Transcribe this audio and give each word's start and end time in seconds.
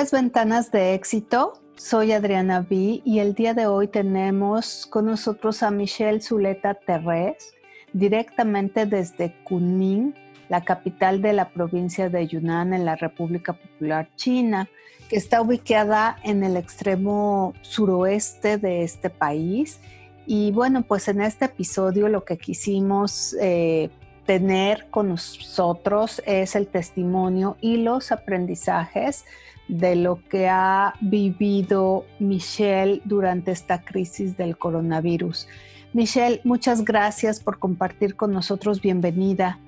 es 0.00 0.12
Ventanas 0.12 0.72
de 0.72 0.94
Éxito. 0.94 1.60
Soy 1.76 2.12
Adriana 2.12 2.60
B 2.60 3.02
y 3.04 3.18
el 3.18 3.34
día 3.34 3.52
de 3.52 3.66
hoy 3.66 3.86
tenemos 3.86 4.86
con 4.86 5.04
nosotros 5.04 5.62
a 5.62 5.70
Michelle 5.70 6.22
Zuleta 6.22 6.72
Terrés, 6.72 7.52
directamente 7.92 8.86
desde 8.86 9.34
Kunming, 9.44 10.14
la 10.48 10.64
capital 10.64 11.20
de 11.20 11.34
la 11.34 11.50
provincia 11.50 12.08
de 12.08 12.26
Yunnan 12.26 12.72
en 12.72 12.86
la 12.86 12.96
República 12.96 13.52
Popular 13.52 14.08
China, 14.16 14.70
que 15.10 15.16
está 15.16 15.42
ubicada 15.42 16.16
en 16.22 16.44
el 16.44 16.56
extremo 16.56 17.52
suroeste 17.60 18.56
de 18.56 18.82
este 18.84 19.10
país. 19.10 19.80
Y 20.26 20.50
bueno, 20.52 20.80
pues 20.80 21.08
en 21.08 21.20
este 21.20 21.44
episodio 21.44 22.08
lo 22.08 22.24
que 22.24 22.38
quisimos 22.38 23.36
eh, 23.38 23.90
tener 24.24 24.88
con 24.90 25.10
nosotros 25.10 26.22
es 26.24 26.56
el 26.56 26.68
testimonio 26.68 27.58
y 27.60 27.76
los 27.76 28.12
aprendizajes 28.12 29.26
de 29.70 29.94
lo 29.94 30.22
que 30.28 30.48
ha 30.48 30.94
vivido 31.00 32.04
Michelle 32.18 33.00
durante 33.04 33.52
esta 33.52 33.84
crisis 33.84 34.36
del 34.36 34.58
coronavirus. 34.58 35.46
Michelle, 35.92 36.40
muchas 36.44 36.84
gracias 36.84 37.40
por 37.40 37.58
compartir 37.58 38.16
con 38.16 38.32
nosotros. 38.32 38.80
Bienvenida. 38.80 39.58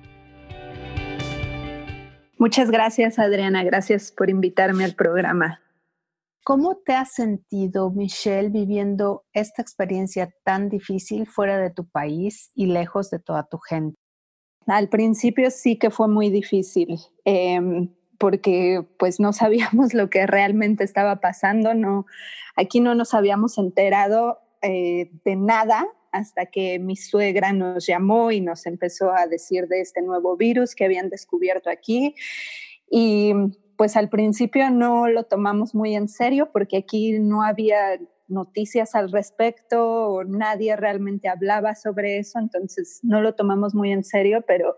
Muchas 2.37 2.69
gracias, 2.69 3.19
Adriana. 3.19 3.63
Gracias 3.63 4.11
por 4.11 4.29
invitarme 4.29 4.83
al 4.83 4.95
programa. 4.95 5.61
¿Cómo 6.43 6.75
te 6.75 6.91
has 6.91 7.13
sentido, 7.13 7.89
Michelle, 7.91 8.49
viviendo 8.49 9.23
esta 9.31 9.61
experiencia 9.61 10.33
tan 10.43 10.67
difícil 10.67 11.25
fuera 11.25 11.57
de 11.57 11.69
tu 11.69 11.87
país 11.87 12.51
y 12.53 12.65
lejos 12.65 13.09
de 13.09 13.19
toda 13.19 13.47
tu 13.47 13.59
gente? 13.59 13.97
Al 14.65 14.89
principio 14.89 15.49
sí 15.51 15.77
que 15.77 15.89
fue 15.89 16.09
muy 16.09 16.29
difícil, 16.29 16.99
em, 17.23 17.89
porque 18.23 18.85
pues 18.97 19.19
no 19.19 19.33
sabíamos 19.33 19.93
lo 19.93 20.09
que 20.09 20.25
realmente 20.25 20.85
estaba 20.85 21.19
pasando, 21.19 21.73
no, 21.73 22.05
aquí 22.55 22.79
no 22.79 22.95
nos 22.95 23.13
habíamos 23.13 23.57
enterado 23.57 24.39
eh, 24.61 25.11
de 25.25 25.35
nada 25.35 25.85
hasta 26.13 26.45
que 26.45 26.79
mi 26.79 26.95
suegra 26.95 27.51
nos 27.51 27.85
llamó 27.85 28.31
y 28.31 28.39
nos 28.39 28.65
empezó 28.65 29.11
a 29.11 29.27
decir 29.27 29.67
de 29.67 29.81
este 29.81 30.01
nuevo 30.01 30.37
virus 30.37 30.73
que 30.73 30.85
habían 30.85 31.09
descubierto 31.09 31.69
aquí. 31.69 32.15
Y 32.89 33.33
pues 33.75 33.97
al 33.97 34.07
principio 34.07 34.69
no 34.69 35.09
lo 35.09 35.23
tomamos 35.23 35.75
muy 35.75 35.93
en 35.93 36.07
serio 36.07 36.49
porque 36.53 36.77
aquí 36.77 37.19
no 37.19 37.43
había 37.43 37.99
noticias 38.27 38.95
al 38.95 39.11
respecto 39.11 40.07
o 40.07 40.23
nadie 40.23 40.75
realmente 40.75 41.29
hablaba 41.29 41.75
sobre 41.75 42.17
eso, 42.17 42.39
entonces 42.39 42.99
no 43.03 43.21
lo 43.21 43.35
tomamos 43.35 43.75
muy 43.75 43.91
en 43.91 44.03
serio, 44.03 44.43
pero 44.47 44.75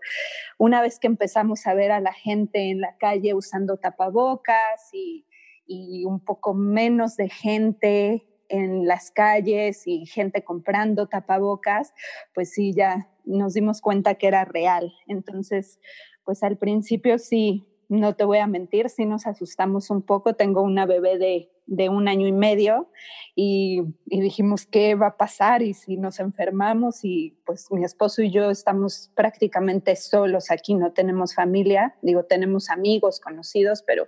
una 0.58 0.80
vez 0.82 0.98
que 0.98 1.06
empezamos 1.06 1.66
a 1.66 1.74
ver 1.74 1.92
a 1.92 2.00
la 2.00 2.12
gente 2.12 2.70
en 2.70 2.80
la 2.80 2.96
calle 2.96 3.34
usando 3.34 3.76
tapabocas 3.76 4.90
y, 4.92 5.26
y 5.66 6.04
un 6.04 6.20
poco 6.20 6.54
menos 6.54 7.16
de 7.16 7.28
gente 7.28 8.26
en 8.48 8.86
las 8.86 9.10
calles 9.10 9.86
y 9.86 10.06
gente 10.06 10.44
comprando 10.44 11.08
tapabocas, 11.08 11.92
pues 12.34 12.52
sí, 12.52 12.72
ya 12.74 13.08
nos 13.24 13.54
dimos 13.54 13.80
cuenta 13.80 14.14
que 14.14 14.28
era 14.28 14.44
real. 14.44 14.92
Entonces, 15.06 15.80
pues 16.24 16.42
al 16.42 16.56
principio 16.56 17.18
sí, 17.18 17.66
no 17.88 18.14
te 18.14 18.24
voy 18.24 18.38
a 18.38 18.46
mentir, 18.46 18.88
sí 18.88 19.04
nos 19.04 19.26
asustamos 19.26 19.90
un 19.90 20.02
poco. 20.02 20.34
Tengo 20.34 20.62
una 20.62 20.86
bebé 20.86 21.18
de, 21.18 21.50
de 21.66 21.88
un 21.88 22.08
año 22.08 22.26
y 22.26 22.32
medio 22.32 22.90
y, 23.34 23.82
dijimos 24.06 24.66
qué 24.66 24.94
va 24.94 25.08
a 25.08 25.16
pasar 25.16 25.62
y 25.62 25.74
si 25.74 25.96
nos 25.96 26.20
enfermamos 26.20 27.04
y 27.04 27.36
pues 27.44 27.70
mi 27.70 27.84
esposo 27.84 28.22
y 28.22 28.30
yo 28.30 28.50
estamos 28.50 29.10
prácticamente 29.14 29.94
solos 29.96 30.50
aquí, 30.50 30.74
no 30.74 30.92
tenemos 30.92 31.34
familia, 31.34 31.96
digo, 32.02 32.24
tenemos 32.24 32.70
amigos, 32.70 33.20
conocidos, 33.20 33.82
pero 33.86 34.06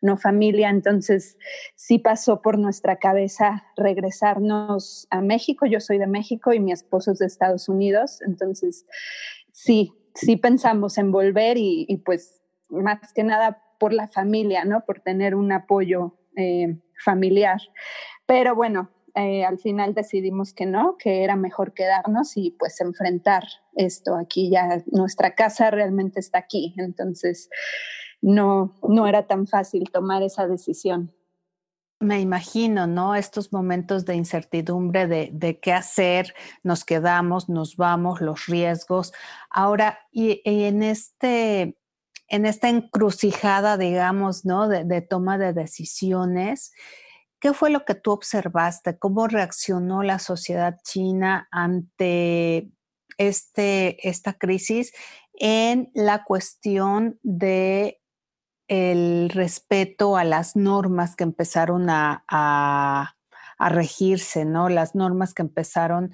no 0.00 0.16
familia. 0.16 0.70
Entonces, 0.70 1.38
sí 1.74 1.98
pasó 1.98 2.42
por 2.42 2.58
nuestra 2.58 2.96
cabeza 2.96 3.64
regresarnos 3.76 5.06
a 5.10 5.20
México. 5.20 5.66
Yo 5.66 5.80
soy 5.80 5.98
de 5.98 6.06
México 6.06 6.52
y 6.52 6.60
mi 6.60 6.72
esposo 6.72 7.12
es 7.12 7.18
de 7.18 7.26
Estados 7.26 7.68
Unidos. 7.68 8.20
Entonces, 8.22 8.86
sí, 9.52 9.92
sí 10.14 10.36
pensamos 10.36 10.98
en 10.98 11.10
volver 11.10 11.56
y, 11.58 12.02
pues 12.04 12.42
más 12.68 13.12
que 13.12 13.24
nada 13.24 13.62
por 13.78 13.92
la 13.92 14.08
familia, 14.08 14.64
¿no? 14.64 14.84
Por 14.84 15.00
tener 15.00 15.34
un 15.34 15.52
apoyo 15.52 16.18
eh, 16.36 16.78
familiar. 17.04 17.60
Pero 18.26 18.54
bueno, 18.54 18.90
eh, 19.14 19.44
al 19.44 19.58
final 19.58 19.94
decidimos 19.94 20.52
que 20.52 20.66
no, 20.66 20.96
que 20.98 21.24
era 21.24 21.34
mejor 21.34 21.74
quedarnos 21.74 22.36
y 22.36 22.52
pues 22.52 22.80
enfrentar 22.80 23.44
esto 23.74 24.16
aquí. 24.16 24.50
Ya 24.50 24.82
nuestra 24.86 25.34
casa 25.34 25.70
realmente 25.70 26.20
está 26.20 26.38
aquí. 26.38 26.74
Entonces, 26.76 27.50
no, 28.20 28.74
no 28.82 29.06
era 29.06 29.26
tan 29.26 29.46
fácil 29.46 29.90
tomar 29.90 30.22
esa 30.22 30.46
decisión. 30.46 31.12
Me 32.00 32.20
imagino, 32.20 32.86
¿no? 32.86 33.16
Estos 33.16 33.52
momentos 33.52 34.04
de 34.04 34.14
incertidumbre 34.14 35.08
de, 35.08 35.30
de, 35.32 35.58
qué 35.58 35.72
hacer, 35.72 36.32
nos 36.62 36.84
quedamos, 36.84 37.48
nos 37.48 37.76
vamos, 37.76 38.20
los 38.20 38.46
riesgos. 38.46 39.12
Ahora, 39.50 39.98
y, 40.12 40.40
en 40.44 40.84
este, 40.84 41.76
en 42.28 42.46
esta 42.46 42.68
encrucijada, 42.68 43.76
digamos, 43.76 44.44
¿no? 44.44 44.68
De, 44.68 45.00
toma 45.00 45.38
de 45.38 45.52
decisiones, 45.52 46.72
¿qué 47.40 47.52
fue 47.52 47.70
lo 47.70 47.84
que 47.84 47.94
tú 47.94 48.12
observaste? 48.12 48.98
¿Cómo 48.98 49.26
reaccionó 49.26 50.02
la 50.02 50.18
sociedad 50.18 50.78
china 50.84 51.48
ante 51.50 52.70
este, 53.16 54.08
esta 54.08 54.34
crisis 54.34 54.92
en 55.32 55.90
la 55.94 56.24
cuestión 56.24 57.18
de 57.22 58.00
el 58.68 59.30
respeto 59.30 60.18
a 60.18 60.24
las 60.24 60.56
normas 60.56 61.16
que 61.16 61.24
empezaron 61.24 61.88
a, 61.88 62.24
a, 62.28 63.14
regirse, 63.70 64.44
¿no? 64.44 64.68
Las 64.68 64.94
normas 64.94 65.32
que 65.32 65.42
empezaron, 65.42 66.12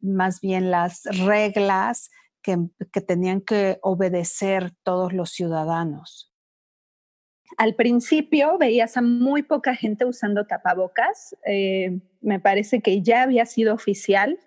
más 0.00 0.40
bien 0.40 0.70
las 0.70 1.02
reglas 1.04 2.10
que, 2.44 2.56
que 2.92 3.00
tenían 3.00 3.40
que 3.40 3.78
obedecer 3.82 4.70
todos 4.84 5.12
los 5.12 5.30
ciudadanos. 5.30 6.30
Al 7.56 7.74
principio 7.74 8.58
veías 8.58 8.96
a 8.96 9.02
muy 9.02 9.42
poca 9.42 9.74
gente 9.74 10.04
usando 10.04 10.46
tapabocas. 10.46 11.36
Eh, 11.46 12.00
me 12.20 12.38
parece 12.38 12.80
que 12.80 13.02
ya 13.02 13.22
había 13.22 13.46
sido 13.46 13.74
oficial 13.74 14.38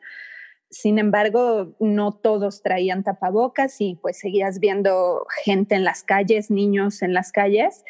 sin 0.70 1.00
embargo, 1.00 1.76
no 1.80 2.14
todos 2.14 2.62
traían 2.62 3.04
tapabocas 3.04 3.80
y 3.80 3.96
pues 3.96 4.20
seguías 4.20 4.60
viendo 4.60 5.26
gente 5.44 5.76
en 5.76 5.86
las 5.86 6.04
calles, 6.04 6.52
niños 6.52 7.02
en 7.02 7.14
las 7.14 7.32
calles, 7.32 7.86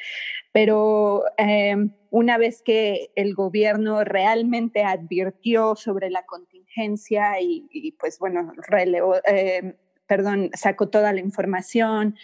pero 0.52 1.24
eh, 1.38 1.76
una 2.12 2.38
vez 2.38 2.62
que 2.62 3.10
el 3.16 3.34
gobierno 3.34 4.04
realmente 4.04 4.84
advirtió 4.84 5.76
sobre 5.76 6.12
la 6.12 6.26
contingencia 6.26 7.42
y, 7.42 7.96
pues 8.00 8.20
bueno, 8.20 8.54
eh, 9.28 9.76
perdón, 10.08 10.50
sacó 10.54 10.90
toda 10.90 11.14
la 11.14 11.20
información 11.20 12.16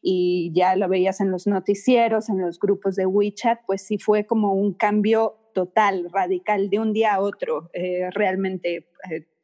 y 0.00 0.50
ya 0.54 0.76
lo 0.76 0.88
veías 0.88 1.20
en 1.20 1.30
los 1.30 1.46
noticieros, 1.46 2.28
en 2.28 2.40
los 2.40 2.58
grupos 2.58 2.96
de 2.96 3.06
WeChat, 3.06 3.60
pues 3.66 3.82
sí 3.82 3.98
fue 3.98 4.26
como 4.26 4.52
un 4.54 4.72
cambio 4.72 5.36
total, 5.52 6.08
radical, 6.12 6.70
de 6.70 6.78
un 6.78 6.92
día 6.92 7.14
a 7.14 7.20
otro, 7.20 7.70
eh, 7.74 8.08
realmente 8.10 8.86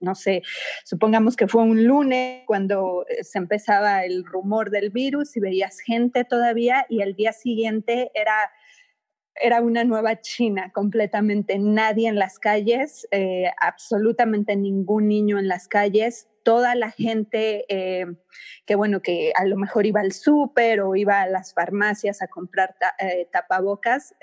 no 0.01 0.15
sé, 0.15 0.43
supongamos 0.85 1.37
que 1.37 1.49
fue 1.49 1.63
un 1.63 1.85
lunes 1.85 2.43
cuando 2.47 3.05
eh, 3.09 3.25
se 3.25 3.39
empezaba 3.39 4.05
el 4.05 4.25
rumor 4.25 4.71
del 4.71 4.91
virus 4.91 5.37
y 5.37 5.41
veías 5.41 5.81
gente 5.81 6.25
todavía 6.25 6.87
y 6.89 7.03
el 7.03 7.15
día 7.15 7.33
siguiente 7.33 8.11
era 8.15 8.51
era 9.41 9.61
una 9.61 9.85
nueva 9.85 10.21
China 10.21 10.71
completamente, 10.73 11.59
nadie 11.59 12.09
en 12.09 12.17
las 12.17 12.39
calles, 12.39 13.07
eh, 13.11 13.51
absolutamente 13.61 14.57
ningún 14.57 15.09
niño 15.09 15.39
en 15.39 15.49
las 15.49 15.69
calles, 15.69 16.29
toda 16.43 16.75
la 16.75 16.91
gente 16.91 17.65
eh, 17.69 18.07
que 18.67 18.75
bueno, 18.75 19.03
que 19.03 19.33
a 19.37 19.45
lo 19.45 19.57
mejor 19.57 19.87
iba 19.87 20.01
al 20.01 20.13
súper 20.13 20.81
o 20.81 20.97
iba 20.97 21.21
a 21.23 21.27
las 21.27 21.53
farmacias 21.53 22.23
a 22.23 22.29
comprar 22.29 22.75
tapabocas, 23.33 24.15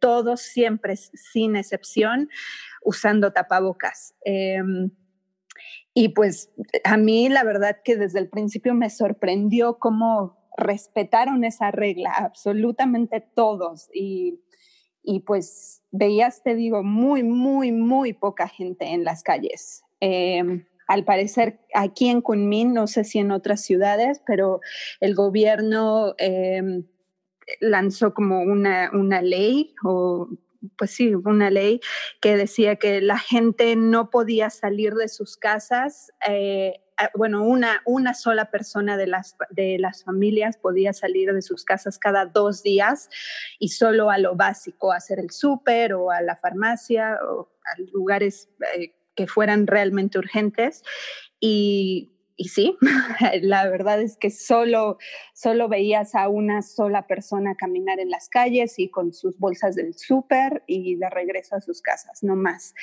todos 0.00 0.40
siempre, 0.40 0.96
sin 0.96 1.56
excepción, 1.56 2.28
usando 2.82 3.32
tapabocas. 3.32 4.14
Em, 4.24 4.90
y 5.94 6.10
pues 6.10 6.50
a 6.84 6.96
mí 6.96 7.28
la 7.28 7.44
verdad 7.44 7.78
que 7.84 7.96
desde 7.96 8.20
el 8.20 8.28
principio 8.28 8.74
me 8.74 8.90
sorprendió 8.90 9.78
cómo 9.78 10.40
respetaron 10.56 11.44
esa 11.44 11.70
regla, 11.70 12.12
absolutamente 12.16 13.20
todos. 13.20 13.88
Y, 13.92 14.40
y 15.02 15.20
pues 15.20 15.82
veías, 15.90 16.42
te 16.42 16.54
digo, 16.54 16.82
muy, 16.82 17.22
muy, 17.22 17.72
muy 17.72 18.12
poca 18.12 18.48
gente 18.48 18.86
en 18.86 19.04
las 19.04 19.22
calles. 19.22 19.82
Eh, 20.00 20.64
al 20.86 21.04
parecer 21.04 21.60
aquí 21.74 22.08
en 22.08 22.20
Kunming, 22.20 22.74
no 22.74 22.86
sé 22.86 23.04
si 23.04 23.20
en 23.20 23.30
otras 23.30 23.60
ciudades, 23.60 24.20
pero 24.26 24.60
el 24.98 25.14
gobierno 25.14 26.14
eh, 26.18 26.82
lanzó 27.60 28.12
como 28.12 28.42
una, 28.42 28.90
una 28.92 29.22
ley 29.22 29.74
o 29.84 30.28
pues 30.76 30.90
sí, 30.90 31.14
una 31.14 31.50
ley 31.50 31.80
que 32.20 32.36
decía 32.36 32.76
que 32.76 33.00
la 33.00 33.18
gente 33.18 33.76
no 33.76 34.10
podía 34.10 34.50
salir 34.50 34.94
de 34.94 35.08
sus 35.08 35.36
casas. 35.36 36.12
Eh, 36.26 36.80
bueno, 37.14 37.44
una, 37.44 37.82
una 37.86 38.14
sola 38.14 38.50
persona 38.50 38.96
de 38.96 39.06
las, 39.06 39.36
de 39.50 39.78
las 39.78 40.04
familias 40.04 40.56
podía 40.56 40.92
salir 40.92 41.32
de 41.32 41.42
sus 41.42 41.64
casas 41.64 41.98
cada 41.98 42.26
dos 42.26 42.62
días 42.62 43.08
y 43.58 43.68
solo 43.68 44.10
a 44.10 44.18
lo 44.18 44.36
básico, 44.36 44.92
hacer 44.92 45.18
el 45.18 45.30
súper 45.30 45.94
o 45.94 46.10
a 46.10 46.20
la 46.20 46.36
farmacia 46.36 47.18
o 47.26 47.48
a 47.64 47.80
lugares 47.92 48.48
eh, 48.76 48.94
que 49.14 49.26
fueran 49.26 49.66
realmente 49.66 50.18
urgentes. 50.18 50.82
Y 51.40 52.10
y 52.40 52.48
sí, 52.48 52.74
la 53.42 53.68
verdad 53.68 54.00
es 54.00 54.16
que 54.16 54.30
solo, 54.30 54.96
solo 55.34 55.68
veías 55.68 56.14
a 56.14 56.30
una 56.30 56.62
sola 56.62 57.06
persona 57.06 57.54
caminar 57.54 58.00
en 58.00 58.08
las 58.08 58.30
calles 58.30 58.78
y 58.78 58.88
con 58.88 59.12
sus 59.12 59.38
bolsas 59.38 59.74
del 59.74 59.92
súper 59.92 60.62
y 60.66 60.96
de 60.96 61.10
regreso 61.10 61.56
a 61.56 61.60
sus 61.60 61.82
casas, 61.82 62.22
no 62.22 62.36
más. 62.36 62.74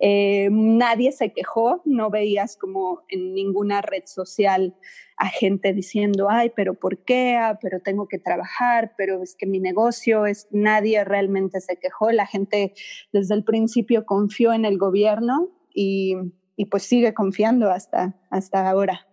Eh, 0.00 0.48
nadie 0.50 1.12
se 1.12 1.32
quejó, 1.32 1.80
no 1.84 2.10
veías 2.10 2.56
como 2.56 3.04
en 3.08 3.34
ninguna 3.34 3.82
red 3.82 4.02
social 4.06 4.74
a 5.16 5.28
gente 5.28 5.72
diciendo, 5.72 6.26
ay, 6.28 6.50
pero 6.56 6.74
¿por 6.74 7.04
qué? 7.04 7.36
Ah, 7.36 7.56
pero 7.62 7.78
tengo 7.78 8.08
que 8.08 8.18
trabajar, 8.18 8.94
pero 8.98 9.22
es 9.22 9.36
que 9.36 9.46
mi 9.46 9.60
negocio 9.60 10.26
es, 10.26 10.48
nadie 10.50 11.04
realmente 11.04 11.60
se 11.60 11.76
quejó, 11.76 12.10
la 12.10 12.26
gente 12.26 12.74
desde 13.12 13.36
el 13.36 13.44
principio 13.44 14.06
confió 14.06 14.52
en 14.52 14.64
el 14.64 14.76
gobierno 14.76 15.52
y 15.72 16.16
y 16.56 16.66
pues 16.66 16.84
sigue 16.84 17.14
confiando 17.14 17.70
hasta, 17.70 18.14
hasta 18.30 18.68
ahora. 18.68 19.06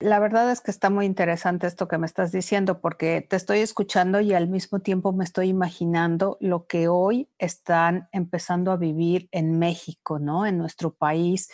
La 0.00 0.18
verdad 0.18 0.50
es 0.50 0.60
que 0.60 0.70
está 0.70 0.90
muy 0.90 1.06
interesante 1.06 1.66
esto 1.66 1.86
que 1.86 1.98
me 1.98 2.06
estás 2.06 2.32
diciendo 2.32 2.80
porque 2.80 3.22
te 3.22 3.36
estoy 3.36 3.60
escuchando 3.60 4.20
y 4.20 4.34
al 4.34 4.48
mismo 4.48 4.80
tiempo 4.80 5.12
me 5.12 5.24
estoy 5.24 5.48
imaginando 5.48 6.36
lo 6.40 6.66
que 6.66 6.88
hoy 6.88 7.30
están 7.38 8.08
empezando 8.12 8.72
a 8.72 8.76
vivir 8.76 9.28
en 9.30 9.58
México, 9.58 10.18
¿no? 10.18 10.46
En 10.46 10.58
nuestro 10.58 10.92
país. 10.92 11.48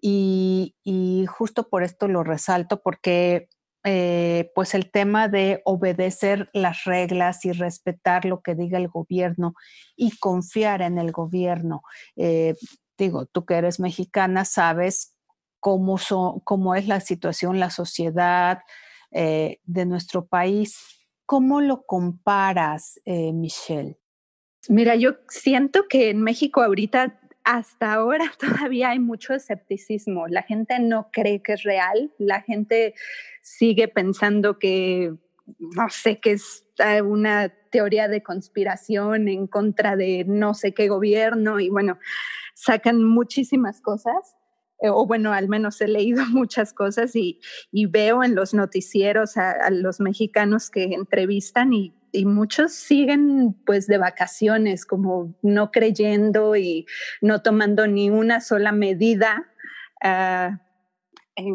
Y, 0.00 0.74
justo 1.28 1.68
por 1.68 1.82
esto 1.82 2.08
lo 2.08 2.22
resalto 2.22 2.80
porque 2.80 3.48
eh, 3.84 4.50
pues 4.54 4.74
el 4.74 4.90
tema 4.90 5.28
de 5.28 5.60
obedecer 5.64 6.48
las 6.52 6.84
reglas 6.84 7.44
y 7.44 7.52
respetar 7.52 8.24
lo 8.24 8.40
que 8.40 8.54
diga 8.54 8.78
el 8.78 8.88
gobierno 8.88 9.54
y 9.96 10.16
confiar 10.18 10.80
en 10.80 10.96
el 10.96 11.12
gobierno. 11.12 11.82
Eh, 12.16 12.54
digo, 13.04 13.26
tú 13.26 13.44
que 13.44 13.54
eres 13.54 13.80
mexicana, 13.80 14.44
sabes 14.44 15.16
cómo, 15.58 15.96
es 16.76 16.86
la 16.86 17.00
situación, 17.00 17.60
la 17.60 17.70
sociedad 17.70 18.60
eh, 19.10 19.60
de 19.64 19.86
nuestro 19.86 20.26
país. 20.26 20.78
¿Cómo 21.26 21.60
lo 21.60 21.84
comparas, 21.86 23.00
eh, 23.04 23.32
Michelle? 23.32 23.98
Mira, 24.68 24.94
yo 24.96 25.16
siento 25.28 25.86
que 25.88 26.10
en 26.10 26.22
México 26.22 26.62
ahorita, 26.62 27.20
hasta 27.44 27.94
ahora, 27.94 28.24
todavía 28.38 28.90
hay 28.90 28.98
mucho 28.98 29.34
escepticismo. 29.34 30.28
La 30.28 30.42
gente 30.42 30.78
no 30.78 31.10
cree 31.12 31.42
que 31.42 31.54
es 31.54 31.62
real, 31.62 32.12
la 32.18 32.42
gente 32.42 32.94
sigue 33.42 33.88
pensando 33.88 34.58
que, 34.58 35.14
no 35.58 35.88
sé, 35.88 36.20
que 36.20 36.32
es 36.32 36.64
eh, 36.78 37.02
una 37.02 37.52
teoría 37.70 38.08
de 38.08 38.22
conspiración 38.22 39.28
en 39.28 39.46
contra 39.46 39.96
de 39.96 40.24
no 40.26 40.54
sé 40.54 40.74
qué 40.74 40.88
gobierno 40.88 41.60
y 41.60 41.68
bueno, 41.68 41.98
sacan 42.54 43.02
muchísimas 43.04 43.80
cosas. 43.80 44.36
Eh, 44.82 44.88
o 44.88 45.06
bueno, 45.06 45.32
al 45.32 45.48
menos 45.48 45.80
he 45.80 45.88
leído 45.88 46.24
muchas 46.30 46.72
cosas 46.72 47.14
y, 47.14 47.40
veo 47.72 48.24
en 48.24 48.34
los 48.34 48.54
noticieros 48.54 49.36
a, 49.36 49.70
los 49.70 50.00
mexicanos 50.00 50.70
que 50.70 50.84
entrevistan 50.84 51.72
y, 51.72 51.94
muchos 52.24 52.72
siguen 52.72 53.54
pues 53.64 53.86
de 53.86 53.96
vacaciones, 53.96 54.84
como 54.84 55.32
no 55.42 55.70
creyendo 55.70 56.56
y 56.56 56.86
no 57.20 57.40
tomando 57.40 57.86
ni 57.86 58.10
una 58.10 58.40
sola 58.40 58.72
medida. 58.72 59.46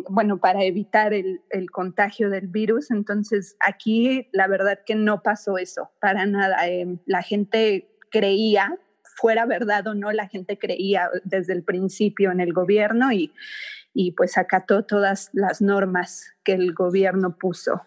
Bueno, 0.10 0.40
para 0.40 0.64
evitar 0.64 1.14
el, 1.14 1.42
contagio 1.72 2.30
del 2.30 2.48
virus. 2.48 2.92
Entonces, 2.92 3.56
aquí 3.60 4.28
la 4.32 4.48
verdad 4.48 4.80
que 4.86 4.96
no 4.96 5.22
pasó 5.22 5.58
eso, 5.58 5.92
para 6.00 6.26
nada. 6.26 6.68
Em, 6.68 7.00
la 7.06 7.22
gente 7.22 7.90
creía 8.12 8.78
fuera 9.18 9.46
verdad 9.46 9.88
o 9.88 9.94
no, 9.94 10.12
la 10.12 10.28
gente 10.28 10.58
creía 10.58 11.10
desde 11.24 11.54
el 11.54 11.64
principio 11.64 12.32
en 12.32 12.42
el 12.42 12.54
gobierno 12.54 13.12
y, 13.12 13.34
y 13.94 14.12
pues 14.12 14.38
acató 14.38 14.84
todas 14.84 15.30
las 15.34 15.62
normas 15.62 16.34
que 16.44 16.54
el 16.54 16.74
gobierno 16.74 17.38
puso. 17.38 17.82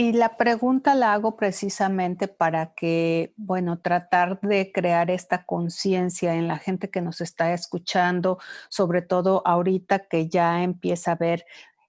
Y 0.00 0.12
la 0.12 0.36
pregunta 0.36 0.94
la 0.94 1.12
hago 1.12 1.34
precisamente 1.36 2.28
para 2.28 2.72
que, 2.72 3.34
bueno, 3.36 3.80
tratar 3.80 4.40
de 4.42 4.70
crear 4.70 5.10
esta 5.10 5.44
conciencia 5.44 6.36
en 6.36 6.46
la 6.46 6.56
gente 6.56 6.88
que 6.88 7.00
nos 7.00 7.20
está 7.20 7.52
escuchando, 7.52 8.38
sobre 8.68 9.02
todo 9.02 9.42
ahorita 9.44 10.06
que 10.06 10.28
ya 10.28 10.62
empieza 10.62 11.10
a 11.10 11.14
haber 11.14 11.44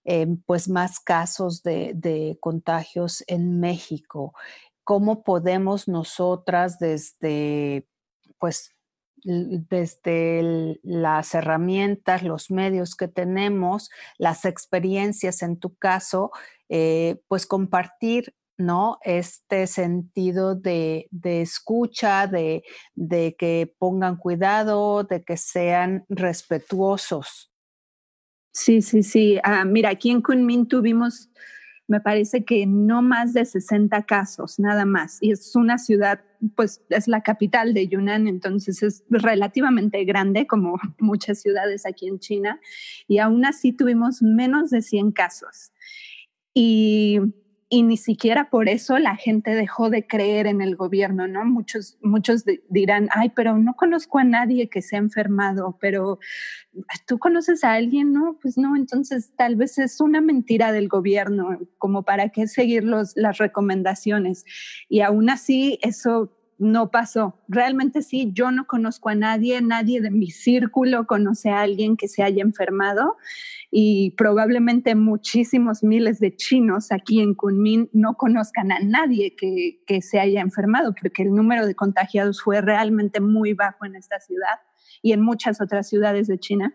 eh, 0.06 0.26
pues 0.48 0.70
más 0.70 1.00
casos 1.00 1.62
de, 1.62 1.92
de, 1.94 2.40
contagios 2.42 3.24
en 3.28 3.60
México. 3.60 4.34
¿Cómo 4.84 5.22
podemos 5.24 5.88
nosotras 5.88 6.80
desde 6.80 7.88
pues 8.40 8.76
desde 9.24 10.80
las 10.84 11.34
herramientas, 11.34 12.24
los 12.24 12.52
medios 12.52 12.96
que 12.96 13.08
tenemos, 13.08 13.90
las 14.18 14.46
experiencias 14.46 15.42
en 15.42 15.58
tu 15.58 15.76
caso, 15.76 16.32
eh, 16.70 17.22
pues 17.28 17.46
compartir 17.46 18.36
¿no? 18.60 19.00
Este 19.04 19.68
sentido 19.68 20.54
de, 20.54 21.08
escucha, 21.24 22.28
de, 22.28 22.64
que 23.38 23.74
pongan 23.80 24.18
cuidado, 24.18 25.06
de 25.06 25.24
que 25.24 25.38
sean 25.38 26.06
respetuosos. 26.10 27.52
Sí, 28.52 28.82
sí, 28.82 29.02
sí. 29.02 29.40
Ah, 29.44 29.64
mira, 29.64 29.90
aquí 29.92 30.12
en 30.12 30.22
Kunmin 30.22 30.68
tuvimos 30.68 31.30
me 31.90 32.00
parece 32.00 32.46
que 32.46 32.66
no 32.68 33.02
más 33.02 33.34
de 33.34 33.44
60 33.44 34.04
casos, 34.04 34.60
nada 34.60 34.86
más. 34.86 35.18
Y 35.22 35.32
es 35.32 35.56
una 35.56 35.80
ciudad, 35.80 36.22
pues 36.56 36.82
es 36.90 37.08
la 37.08 37.24
capital 37.24 37.74
de 37.74 37.88
Yunnan, 37.88 38.28
entonces 38.28 38.84
es 38.84 39.04
relativamente 39.10 40.06
grande 40.06 40.46
como 40.46 40.80
muchas 41.00 41.42
ciudades 41.42 41.86
aquí 41.88 42.08
en 42.08 42.20
China. 42.20 42.60
Y 43.08 43.18
aún 43.18 43.44
así 43.44 43.74
tuvimos 43.74 44.22
menos 44.22 44.70
de 44.70 44.84
100 44.84 45.12
casos. 45.12 45.72
Y 46.54 47.20
y 47.72 47.84
ni 47.84 47.98
siquiera 47.98 48.50
por 48.50 48.68
eso 48.68 48.98
la 48.98 49.16
gente 49.16 49.52
dejó 49.52 49.92
de 49.92 50.08
creer 50.08 50.48
en 50.48 50.60
el 50.62 50.76
gobierno, 50.76 51.28
¿no? 51.28 51.46
Muchos, 51.46 52.00
muchos 52.02 52.44
dirán, 52.68 53.10
ay, 53.14 53.30
pero 53.30 53.60
no 53.60 53.76
conozco 53.76 54.18
a 54.18 54.24
nadie 54.24 54.70
que 54.70 54.82
se 54.82 54.96
ha 54.96 55.00
enfermado, 55.00 55.78
pero 55.80 56.18
tú 57.06 57.20
conoces 57.20 57.64
a 57.64 57.74
alguien, 57.74 58.12
¿no? 58.12 58.40
Pues 58.42 58.58
no, 58.58 58.76
entonces 58.76 59.34
tal 59.38 59.56
vez 59.56 59.78
es 59.78 60.02
una 60.02 60.20
mentira 60.20 60.72
del 60.72 60.88
gobierno, 60.88 61.60
como 61.78 62.02
para 62.02 62.30
qué 62.30 62.48
seguir 62.48 62.84
los, 62.84 63.16
las 63.16 63.38
recomendaciones. 63.38 64.46
Y 64.90 65.02
aún 65.02 65.30
así, 65.30 65.78
eso 65.84 66.39
no 66.60 66.92
pasó. 66.92 67.40
Realmente 67.48 68.02
sí, 68.02 68.32
yo 68.34 68.52
no 68.52 68.68
conozco 68.68 69.10
a 69.10 69.16
nadie, 69.16 69.62
nadie 69.62 70.02
de 70.02 70.12
mi 70.12 70.30
círculo 70.30 71.08
conoce 71.08 71.50
a 71.50 71.62
alguien 71.62 71.96
que 71.96 72.10
se 72.10 72.22
haya 72.22 72.44
enfermado 72.44 73.16
y 73.72 74.12
probablemente 74.12 74.94
muchísimos 74.94 75.84
miles 75.84 76.20
de 76.20 76.36
chinos 76.36 76.92
aquí 76.92 77.22
en 77.22 77.34
Kunming 77.34 77.90
no 77.94 78.16
conozcan 78.16 78.72
a 78.72 78.80
nadie 78.80 79.36
que, 79.36 80.02
se 80.02 80.20
haya 80.20 80.42
enfermado 80.42 80.94
porque 81.00 81.24
el 81.24 81.34
número 81.34 81.66
de 81.66 81.76
contagiados 81.76 82.42
fue 82.42 82.62
realmente 82.62 83.20
muy 83.20 83.54
bajo 83.54 83.86
en 83.86 83.96
esta 83.96 84.20
ciudad 84.20 84.60
y 85.02 85.14
en 85.14 85.22
muchas 85.22 85.62
otras 85.62 85.88
ciudades 85.88 86.28
de 86.28 86.40
China. 86.40 86.74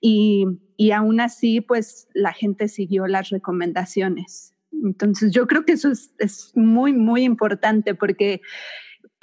Y, 0.00 0.46
aún 0.94 1.20
así, 1.20 1.60
pues 1.60 2.08
la 2.14 2.32
gente 2.32 2.68
siguió 2.68 3.06
las 3.06 3.30
recomendaciones. 3.30 4.54
Entonces, 4.84 5.32
yo 5.32 5.46
creo 5.46 5.64
que 5.64 5.72
eso 5.72 5.90
es, 5.90 6.12
es 6.18 6.52
muy, 6.54 6.92
muy 6.92 7.24
importante 7.24 7.94
porque 7.94 8.40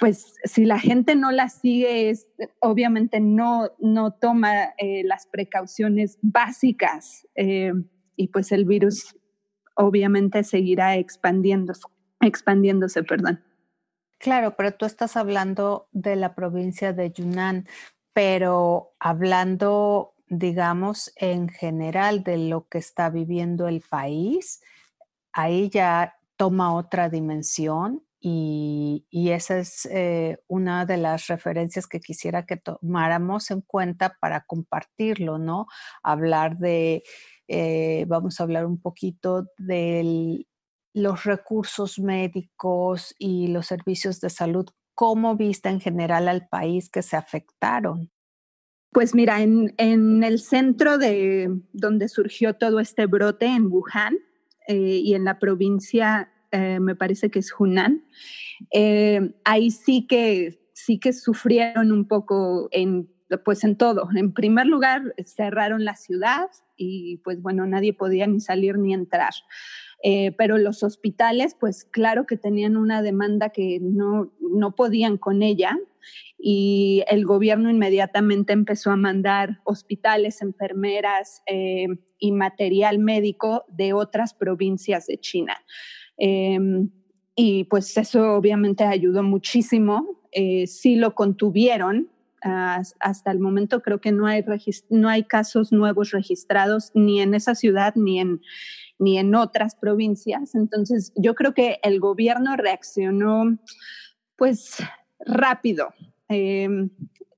pues 0.04 0.34
si 0.44 0.66
la 0.66 0.78
gente 0.78 1.16
no 1.16 1.32
la 1.32 1.48
sigue, 1.48 2.10
es, 2.10 2.26
obviamente 2.60 3.20
no, 3.20 3.70
no 3.78 4.12
toma 4.12 4.74
eh, 4.76 5.02
las 5.02 5.26
precauciones 5.26 6.18
básicas 6.20 7.26
eh, 7.36 7.72
y 8.14 8.28
pues 8.28 8.52
el 8.52 8.66
virus 8.66 9.16
obviamente 9.76 10.44
seguirá 10.44 10.96
expandiéndose, 10.96 11.84
expandiéndose, 12.20 13.02
perdón. 13.02 13.42
Claro, 14.18 14.54
pero 14.58 14.74
tú 14.74 14.84
estás 14.84 15.16
hablando 15.16 15.88
de 15.92 16.16
la 16.16 16.34
provincia 16.34 16.92
de 16.92 17.10
Yunnan, 17.10 17.66
pero 18.12 18.92
hablando, 18.98 20.12
digamos, 20.28 21.14
en 21.16 21.48
general 21.48 22.22
de 22.24 22.36
lo 22.36 22.68
que 22.68 22.76
está 22.76 23.08
viviendo 23.08 23.68
el 23.68 23.80
país, 23.80 24.60
ahí 25.32 25.70
ya 25.70 26.18
toma 26.36 26.74
otra 26.74 27.08
dimensión 27.08 28.03
y, 28.26 29.30
esa 29.30 29.58
es 29.58 29.86
eh, 29.90 30.38
una 30.48 30.86
de 30.86 30.96
las 30.96 31.26
referencias 31.26 31.86
que 31.86 32.00
quisiera 32.00 32.46
que 32.46 32.56
tomáramos 32.56 33.50
en 33.50 33.60
cuenta 33.60 34.16
para 34.18 34.44
compartirlo, 34.46 35.38
¿no? 35.38 35.66
Hablar 36.02 36.56
de, 36.56 37.02
eh, 37.48 38.04
vamos 38.08 38.40
a 38.40 38.44
hablar 38.44 38.64
un 38.64 38.80
poquito 38.80 39.46
de 39.58 40.46
los 40.94 41.24
recursos 41.24 41.98
médicos 41.98 43.14
y 43.18 43.48
los 43.48 43.66
servicios 43.66 44.20
de 44.20 44.30
salud 44.30 44.66
¿cómo 44.94 45.36
viste 45.36 45.68
en 45.68 45.80
general 45.80 46.28
al 46.28 46.48
país 46.48 46.88
que 46.88 47.02
se 47.02 47.16
afectaron? 47.16 48.10
Pues 48.90 49.14
mira, 49.14 49.42
en, 49.42 49.74
el 50.22 50.38
centro 50.38 50.98
de 50.98 51.50
donde 51.72 52.08
surgió 52.08 52.54
todo 52.54 52.78
este 52.78 53.06
brote, 53.06 53.46
en 53.46 53.66
Wuhan, 53.66 54.16
eh, 54.68 55.00
y 55.02 55.14
en 55.14 55.24
la 55.24 55.38
provincia, 55.38 56.32
eh, 56.54 56.78
me 56.80 56.94
parece 56.94 57.30
que 57.30 57.40
es 57.40 57.52
Hunan, 57.58 58.04
eh, 58.72 59.34
ahí 59.44 59.70
sí 59.70 60.06
que, 60.06 60.70
sí 60.72 61.00
que 61.00 61.12
sufrieron 61.12 61.90
un 61.90 62.06
poco 62.06 62.68
en, 62.70 63.10
pues 63.44 63.64
en 63.64 63.76
todo. 63.76 64.08
En 64.14 64.32
primer 64.32 64.66
lugar, 64.66 65.14
cerraron 65.24 65.84
la 65.84 65.96
ciudad 65.96 66.48
y 66.76 67.18
pues 67.24 67.42
bueno, 67.42 67.66
nadie 67.66 67.92
podía 67.92 68.26
ni 68.26 68.40
salir 68.40 68.78
ni 68.78 68.94
entrar. 68.94 69.32
Eh, 70.02 70.32
pero 70.38 70.58
los 70.58 70.82
hospitales, 70.82 71.56
pues 71.58 71.84
claro 71.84 72.26
que 72.26 72.36
tenían 72.36 72.76
una 72.76 73.02
demanda 73.02 73.48
que 73.48 73.78
no, 73.80 74.32
no 74.38 74.74
podían 74.74 75.16
con 75.16 75.42
ella 75.42 75.78
y 76.38 77.02
el 77.08 77.24
gobierno 77.24 77.70
inmediatamente 77.70 78.52
empezó 78.52 78.90
a 78.90 78.96
mandar 78.96 79.60
hospitales, 79.64 80.42
enfermeras 80.42 81.42
eh, 81.46 81.86
y 82.18 82.32
material 82.32 82.98
médico 82.98 83.64
de 83.68 83.94
otras 83.94 84.34
provincias 84.34 85.06
de 85.06 85.18
China. 85.18 85.56
Em, 86.16 86.90
y 87.36 87.64
pues 87.64 87.96
eso 87.96 88.34
obviamente 88.34 88.84
ayudó 88.84 89.22
muchísimo. 89.22 90.20
Eh, 90.32 90.66
sí 90.66 90.96
lo 90.96 91.14
contuvieron. 91.14 92.10
hasta 93.00 93.30
el 93.30 93.40
momento 93.40 93.80
creo 93.80 94.02
que 94.02 94.12
no 94.12 94.26
hay, 94.26 94.44
no 94.90 95.08
hay 95.08 95.24
casos 95.24 95.72
nuevos 95.72 96.10
registrados 96.10 96.90
ni 96.92 97.22
en 97.22 97.32
esa 97.32 97.54
ciudad 97.54 97.94
ni 97.96 98.20
en, 98.20 98.42
ni 98.98 99.18
en 99.18 99.34
otras 99.34 99.74
provincias. 99.74 100.54
Entonces, 100.54 101.12
yo 101.16 101.34
creo 101.34 101.54
que 101.54 101.78
el 101.82 102.00
gobierno 102.00 102.54
reaccionó 102.56 103.56
pues 104.36 104.76
rápido. 105.20 105.94
Em, 106.28 106.90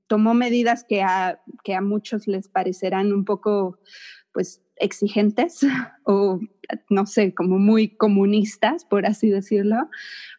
tomó 0.07 0.35
medidas 0.35 0.85
que 0.85 1.03
a, 1.03 1.41
que 1.65 1.75
a 1.75 1.81
muchos 1.81 2.27
les 2.27 2.49
parecerán 2.49 3.13
un 3.13 3.25
poco 3.25 3.79
pues 4.33 4.63
exigentes 4.77 5.61
o 6.05 6.41
no 6.91 7.07
sé, 7.07 7.35
como 7.35 7.59
muy 7.59 7.89
comunistas, 7.89 8.85
por 8.85 9.07
así 9.07 9.31
decirlo, 9.31 9.89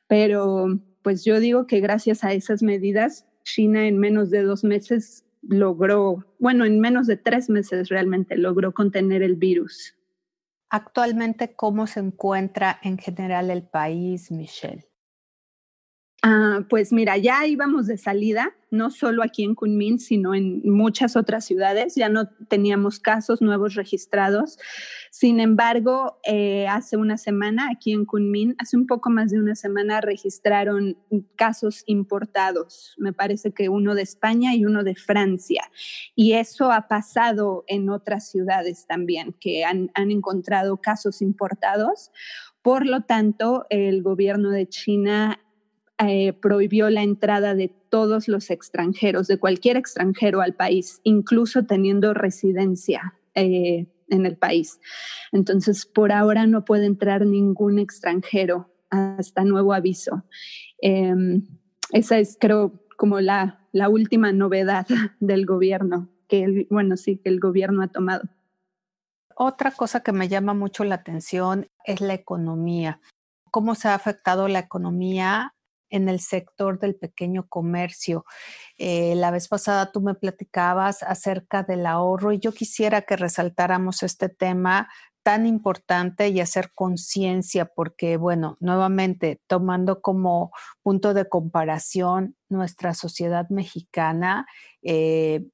pero 0.08 0.80
pues 1.02 1.24
yo 1.24 1.40
digo 1.40 1.68
que 1.68 1.80
gracias 1.80 2.24
a 2.24 2.34
esas 2.34 2.62
medidas, 2.62 3.26
China 3.44 3.88
en 3.88 3.98
menos 3.98 4.30
de 4.30 4.44
dos 4.44 4.64
meses 4.64 5.24
logró, 5.42 6.26
bueno, 6.40 6.66
en 6.66 6.80
menos 6.80 7.08
de 7.08 7.18
tres 7.18 7.50
meses 7.50 7.90
realmente 7.90 8.38
logró 8.38 8.74
contener 8.74 9.24
el 9.24 9.36
virus. 9.36 9.96
Actualmente, 10.70 11.56
¿cómo 11.56 11.88
se 11.88 12.02
encuentra 12.02 12.78
en 12.84 12.98
general 12.98 13.50
el 13.52 13.64
país, 13.64 14.32
Michelle? 14.32 14.87
Ah, 16.24 16.62
pues 16.68 16.92
mira, 16.92 17.16
ya 17.18 17.46
íbamos 17.46 17.86
de 17.86 17.96
salida, 17.98 18.52
no 18.72 18.90
solo 18.90 19.22
aquí 19.22 19.44
en 19.44 19.54
Kunming, 19.54 20.00
sino 20.00 20.34
en 20.34 20.68
muchas 20.68 21.16
otras 21.16 21.46
ciudades. 21.46 21.94
Ya 21.96 22.10
no 22.10 22.28
teníamos 22.50 23.00
casos 23.00 23.40
nuevos 23.40 23.76
registrados. 23.76 24.58
Sin 25.12 25.40
embargo, 25.40 26.20
eh, 26.24 26.68
hace 26.68 26.98
una 26.98 27.18
semana 27.18 27.70
aquí 27.72 27.94
en 27.94 28.06
Kunming, 28.06 28.56
hace 28.58 28.78
un 28.78 28.88
poco 28.88 29.12
más 29.12 29.30
de 29.30 29.40
una 29.40 29.56
semana, 29.56 30.02
registraron 30.02 30.98
casos 31.36 31.84
importados. 31.86 32.96
Me 32.98 33.14
parece 33.14 33.54
que 33.54 33.70
uno 33.70 33.94
de 33.94 34.02
España 34.02 34.56
y 34.56 34.66
uno 34.66 34.84
de 34.84 34.96
Francia. 34.96 35.70
Y 36.16 36.34
eso 36.34 36.72
ha 36.72 36.88
pasado 36.88 37.64
en 37.68 37.90
otras 37.90 38.28
ciudades 38.32 38.88
también, 38.88 39.36
que 39.40 39.66
han, 39.66 39.92
han 39.94 40.10
encontrado 40.10 40.78
casos 40.78 41.22
importados. 41.22 42.12
Por 42.64 42.88
lo 42.88 43.02
tanto, 43.02 43.66
el 43.70 44.02
gobierno 44.02 44.50
de 44.50 44.68
China 44.68 45.40
eh, 46.00 46.34
prohibió 46.34 46.92
la 46.92 47.02
entrada 47.02 47.56
de 47.56 47.70
todos 47.90 48.28
los 48.28 48.52
extranjeros, 48.52 49.28
de 49.28 49.40
cualquier 49.40 49.78
extranjero 49.78 50.42
al 50.42 50.54
país, 50.54 51.02
incluso 51.04 51.66
teniendo 51.66 52.14
residencia 52.14 53.16
eh, 53.34 53.88
en 54.10 54.26
el 54.28 54.38
país. 54.38 54.80
Entonces, 55.32 55.88
por 55.88 56.12
ahora 56.12 56.46
no 56.46 56.66
puede 56.66 56.86
entrar 56.86 57.26
ningún 57.26 57.80
extranjero 57.80 58.70
hasta 58.92 59.44
nuevo 59.44 59.74
aviso. 59.74 60.24
Em, 60.82 61.48
esa 61.92 62.20
es, 62.20 62.38
creo, 62.40 62.80
como 62.96 63.20
la, 63.20 63.68
la 63.72 63.90
última 63.90 64.32
novedad 64.32 64.86
del 65.20 65.46
gobierno, 65.46 66.10
que 66.28 66.68
bueno, 66.70 66.96
sí, 66.98 67.18
que 67.18 67.30
el 67.30 67.40
gobierno 67.40 67.82
ha 67.82 67.88
tomado. 67.88 68.30
Otra 69.36 69.72
cosa 69.72 70.02
que 70.02 70.12
me 70.12 70.28
llama 70.28 70.54
mucho 70.54 70.84
la 70.84 70.96
atención 70.96 71.68
es 71.86 72.02
la 72.02 72.14
economía. 72.14 73.00
¿Cómo 73.52 73.76
se 73.76 73.88
ha 73.88 73.96
afectado 73.96 74.48
la 74.48 74.60
economía 74.60 75.54
en 75.90 76.10
el 76.10 76.20
sector 76.20 76.80
del 76.80 76.96
pequeño 76.96 77.48
comercio. 77.48 78.26
Eh, 78.78 79.16
la 79.16 79.32
vez 79.32 79.48
pasada 79.48 79.92
tú 79.92 80.02
me 80.02 80.16
platicabas 80.16 81.04
acerca 81.04 81.64
del 81.64 81.86
ahorro 81.86 82.32
y 82.32 82.40
yo 82.40 82.52
quisiera 82.52 83.02
que 83.02 83.16
resaltáramos 83.16 84.04
este 84.04 84.30
tema 84.30 84.90
tan 85.28 85.46
importante 85.46 86.30
y 86.30 86.40
hacer 86.40 86.72
conciencia 86.74 87.66
porque, 87.66 88.16
bueno, 88.16 88.56
nuevamente, 88.62 89.42
tomando 89.48 90.00
como 90.00 90.52
punto 90.84 91.14
de 91.14 91.28
comparación 91.28 92.38
nuestra 92.48 92.94
sociedad 92.94 93.50
mexicana, 93.50 94.48
eh, 94.84 95.46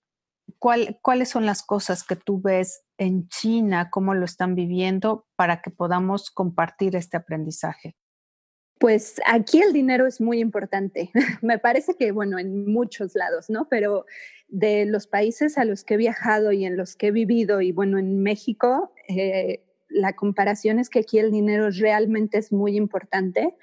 ¿cuáles 0.60 1.30
son 1.30 1.48
las 1.48 1.64
cosas 1.64 2.04
que 2.04 2.16
tú 2.16 2.40
ves 2.40 2.84
en 3.00 3.28
China, 3.30 3.90
cómo 3.90 4.14
lo 4.14 4.26
están 4.26 4.54
viviendo 4.54 5.26
para 5.36 5.64
que 5.64 5.72
podamos 5.72 6.30
compartir 6.30 6.96
este 6.96 7.18
aprendizaje? 7.18 7.96
Pues 8.84 9.22
aquí 9.26 9.62
el 9.62 9.72
dinero 9.72 10.06
es 10.08 10.20
muy 10.20 10.42
importante. 10.42 11.10
Me 11.42 11.58
parece 11.58 11.96
que, 11.96 12.12
bueno, 12.12 12.38
en 12.38 12.70
muchos 12.70 13.16
lados, 13.16 13.50
¿no? 13.50 13.70
Pero 13.70 14.06
de 14.50 14.84
los 14.86 15.08
países 15.08 15.58
a 15.58 15.64
los 15.64 15.86
que 15.86 15.94
he 15.94 15.98
viajado 15.98 16.52
y 16.52 16.66
en 16.66 16.76
los 16.76 16.98
que 16.98 17.08
he 17.08 17.12
vivido, 17.12 17.62
y 17.62 17.72
bueno, 17.72 17.98
en 17.98 18.22
México, 18.22 18.92
eh, 19.08 19.64
la 19.88 20.18
comparación 20.18 20.80
es 20.80 20.90
que 20.90 21.00
aquí 21.00 21.18
el 21.18 21.32
dinero 21.32 21.70
realmente 21.72 22.38
es 22.38 22.52
muy 22.52 22.76
importante 22.76 23.56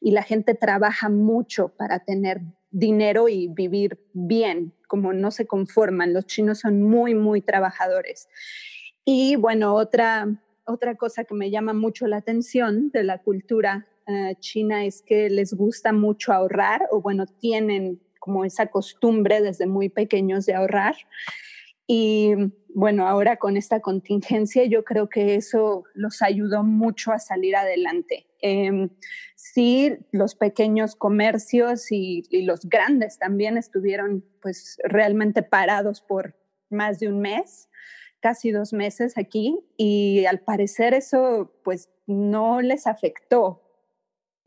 y 0.00 0.12
la 0.12 0.22
gente 0.22 0.54
trabaja 0.54 1.10
mucho 1.10 1.68
para 1.76 1.98
tener 1.98 2.40
dinero 2.70 3.28
y 3.28 3.48
vivir 3.48 3.98
bien, 4.14 4.72
como 4.88 5.12
no 5.12 5.32
se 5.32 5.46
conforman. 5.46 6.14
Los 6.14 6.24
chinos 6.24 6.60
son 6.60 6.82
muy, 6.82 7.14
muy 7.14 7.42
trabajadores. 7.42 8.26
Y 9.04 9.36
bueno, 9.36 9.74
otra, 9.74 10.28
otra 10.64 10.94
cosa 10.94 11.24
que 11.24 11.34
me 11.34 11.50
llama 11.50 11.74
mucho 11.74 12.06
la 12.06 12.16
atención 12.16 12.90
de 12.90 13.02
la 13.02 13.18
cultura 13.18 13.86
eh, 14.06 14.36
China 14.40 14.84
es 14.84 15.02
que 15.02 15.30
les 15.30 15.54
gusta 15.54 15.92
mucho 15.92 16.32
ahorrar 16.32 16.88
o 16.90 17.00
bueno, 17.00 17.26
tienen 17.26 18.00
como 18.18 18.44
esa 18.44 18.66
costumbre 18.66 19.40
desde 19.40 19.66
muy 19.66 19.88
pequeños 19.88 20.46
de 20.46 20.54
ahorrar. 20.54 20.94
Y 21.86 22.32
bueno, 22.68 23.08
ahora 23.08 23.36
con 23.36 23.56
esta 23.56 23.80
contingencia 23.80 24.64
yo 24.64 24.84
creo 24.84 25.08
que 25.08 25.34
eso 25.34 25.84
los 25.94 26.22
ayudó 26.22 26.62
mucho 26.62 27.12
a 27.12 27.18
salir 27.18 27.56
adelante. 27.56 28.26
Eh, 28.40 28.88
sí, 29.34 29.96
los 30.10 30.34
pequeños 30.34 30.94
comercios 30.96 31.90
y, 31.90 32.24
y, 32.30 32.42
los 32.42 32.60
grandes 32.68 33.18
también 33.18 33.56
estuvieron 33.56 34.24
pues 34.40 34.78
realmente 34.84 35.42
parados 35.42 36.00
por 36.00 36.36
más 36.70 36.98
de 36.98 37.08
un 37.08 37.20
mes, 37.20 37.68
casi 38.20 38.52
dos 38.52 38.72
meses 38.72 39.18
aquí 39.18 39.58
y 39.76 40.24
al 40.26 40.40
parecer 40.40 40.94
eso 40.94 41.52
pues 41.64 41.90
no 42.06 42.60
les 42.60 42.86
afectó 42.86 43.61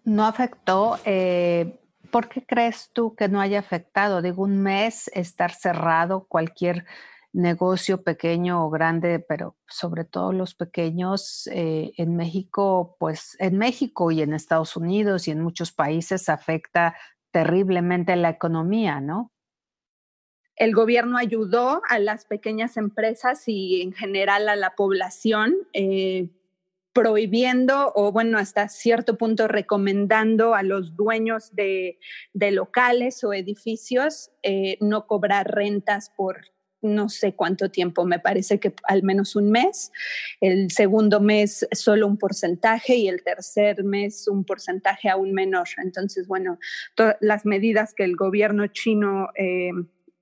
no 0.05 0.25
afectó. 0.25 0.97
Eh, 1.03 1.79
¿Por 2.11 2.29
qué 2.29 2.45
crees 2.45 2.91
tú 2.93 3.15
que 3.15 3.27
no 3.27 3.41
haya 3.41 3.59
afectado? 3.59 4.21
Digo, 4.21 4.43
un 4.43 4.61
mes 4.61 5.09
estar 5.13 5.51
cerrado, 5.51 6.25
cualquier 6.29 6.85
negocio 7.33 8.01
pequeño 8.01 8.65
o 8.65 8.69
grande, 8.69 9.19
pero 9.19 9.57
sobre 9.67 10.05
todo 10.05 10.31
los 10.31 10.55
pequeños 10.55 11.49
eh, 11.51 11.91
en 11.97 12.15
México, 12.15 12.95
pues 12.97 13.35
en 13.39 13.57
México 13.57 14.11
y 14.11 14.21
en 14.21 14.33
Estados 14.33 14.77
Unidos 14.77 15.27
y 15.27 15.31
en 15.31 15.41
muchos 15.41 15.73
países 15.73 16.29
afecta 16.29 16.95
terriblemente 17.31 18.15
la 18.15 18.29
economía, 18.29 19.01
¿no? 19.01 19.33
El 20.55 20.73
gobierno 20.73 21.17
ayudó 21.17 21.81
a 21.89 21.99
las 21.99 22.23
pequeñas 22.23 22.77
empresas 22.77 23.43
y 23.47 23.81
en 23.81 23.91
general 23.91 24.47
a 24.47 24.55
la 24.55 24.75
población. 24.75 25.55
Eh, 25.73 26.29
prohibiendo 26.95 27.91
o 27.93 28.13
bueno, 28.13 28.37
hasta 28.37 28.69
cierto 28.69 29.17
punto 29.17 29.49
recomendando 29.49 30.55
a 30.55 30.63
los 30.63 30.95
dueños 30.95 31.53
de, 31.53 31.99
locales 32.33 33.21
o 33.25 33.33
edificios 33.33 34.31
eh, 34.43 34.77
no 34.79 35.05
cobrar 35.05 35.53
rentas 35.53 36.09
por 36.15 36.45
no 36.81 37.09
sé 37.09 37.35
cuánto 37.35 37.69
tiempo, 37.69 38.05
me 38.05 38.19
parece 38.19 38.61
que 38.61 38.73
al 38.83 39.03
menos 39.03 39.35
un 39.35 39.51
mes, 39.51 39.91
el 40.39 40.71
segundo 40.71 41.19
mes 41.19 41.67
solo 41.73 42.07
un 42.07 42.17
porcentaje 42.17 42.95
y 42.95 43.09
el 43.09 43.23
tercer 43.23 43.83
mes 43.83 44.29
un 44.29 44.45
porcentaje 44.45 45.09
aún 45.09 45.33
menor. 45.33 45.67
Entonces, 45.83 46.27
bueno, 46.27 46.59
las 47.19 47.45
medidas 47.45 47.93
que 47.93 48.05
el 48.05 48.15
gobierno 48.15 48.67
chino 48.67 49.29
eh, 49.35 49.71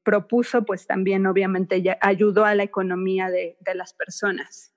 propuso, 0.03 0.63
pues 0.63 0.87
también 0.87 1.27
obviamente 1.27 1.83
ayudó 2.01 2.45
a 2.45 2.55
la 2.55 2.63
economía 2.63 3.29
de 3.29 3.75
las 3.75 3.93
personas. 3.93 4.72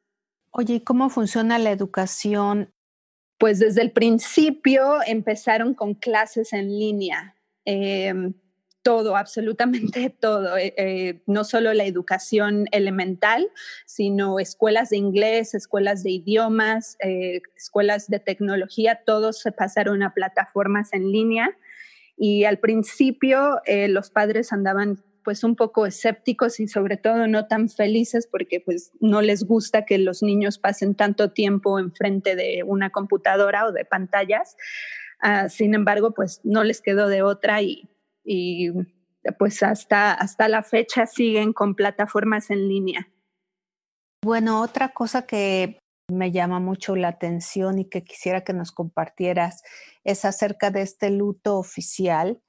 Oye, 0.59 0.77
¿y 0.77 0.81
cómo 0.81 1.11
funciona 1.11 1.59
la 1.59 1.71
educación? 1.71 2.73
Pues 3.39 3.59
desde 3.59 3.83
el 3.83 3.93
principio 3.93 5.01
empezaron 5.07 5.75
con 5.75 5.93
clases 5.93 6.55
en 6.55 6.71
línea. 6.71 7.35
em, 7.67 8.33
todo, 8.83 9.17
absolutamente 9.17 10.09
todo, 10.21 10.57
eh, 10.57 10.73
eh, 10.79 11.21
no 11.27 11.45
solo 11.45 11.75
la 11.75 11.85
educación 11.85 12.69
elemental, 12.71 13.51
sino 13.85 14.39
escuelas 14.39 14.91
de 14.91 14.97
inglés, 14.97 15.55
escuelas 15.55 16.03
de 16.05 16.13
idiomas, 16.13 16.97
eh, 17.01 17.43
escuelas 17.57 18.09
de 18.09 18.21
tecnología, 18.21 19.03
todos 19.05 19.41
se 19.41 19.53
pasaron 19.53 20.03
a 20.05 20.15
plataformas 20.15 20.95
en 20.95 21.13
línea. 21.13 21.59
Y 22.17 22.45
al 22.45 22.61
principio 22.61 23.61
los 23.89 24.09
padres 24.09 24.51
andaban 24.51 25.05
pues 25.27 25.43
un 25.43 25.57
poco 25.57 25.87
escépticos 25.87 26.61
y 26.61 26.69
sobre 26.69 26.97
todo 26.97 27.27
no 27.27 27.49
tan 27.49 27.69
felices 27.69 28.29
porque 28.31 28.61
pues 28.61 28.93
no 29.01 29.23
les 29.23 29.43
gusta 29.43 29.85
que 29.85 29.99
los 29.99 30.23
niños 30.23 30.61
pasen 30.61 30.95
tanto 30.95 31.33
tiempo 31.33 31.81
enfrente 31.81 32.37
de 32.37 32.63
una 32.65 32.91
computadora 32.91 33.67
o 33.67 33.73
de 33.73 33.85
pantallas. 33.85 34.57
Ah, 35.21 35.49
sin 35.49 35.75
embargo, 35.75 36.15
pues 36.15 36.41
no 36.45 36.63
les 36.63 36.81
quedó 36.81 37.09
de 37.09 37.23
otra 37.23 37.61
y, 37.61 37.91
y 38.23 38.71
pues 39.37 39.65
hasta, 39.65 40.13
hasta 40.13 40.47
la 40.47 40.63
fecha 40.63 41.07
siguen 41.07 41.53
con 41.53 41.75
plataformas 41.75 42.51
en 42.51 42.69
línea. 42.69 43.09
Bueno, 44.25 44.63
otra 44.63 44.91
cosa 44.91 45.27
que 45.27 45.81
me 46.09 46.31
llama 46.31 46.61
mucho 46.61 46.95
la 46.95 47.09
atención 47.09 47.81
y 47.81 47.87
que 47.87 48.05
quisiera 48.05 48.45
que 48.45 48.53
nos 48.53 48.71
compartieras 48.71 49.65
es 50.05 50.25
acerca 50.25 50.71
de 50.71 50.83
este 50.83 51.11
luto 51.11 51.59
oficial. 51.59 52.41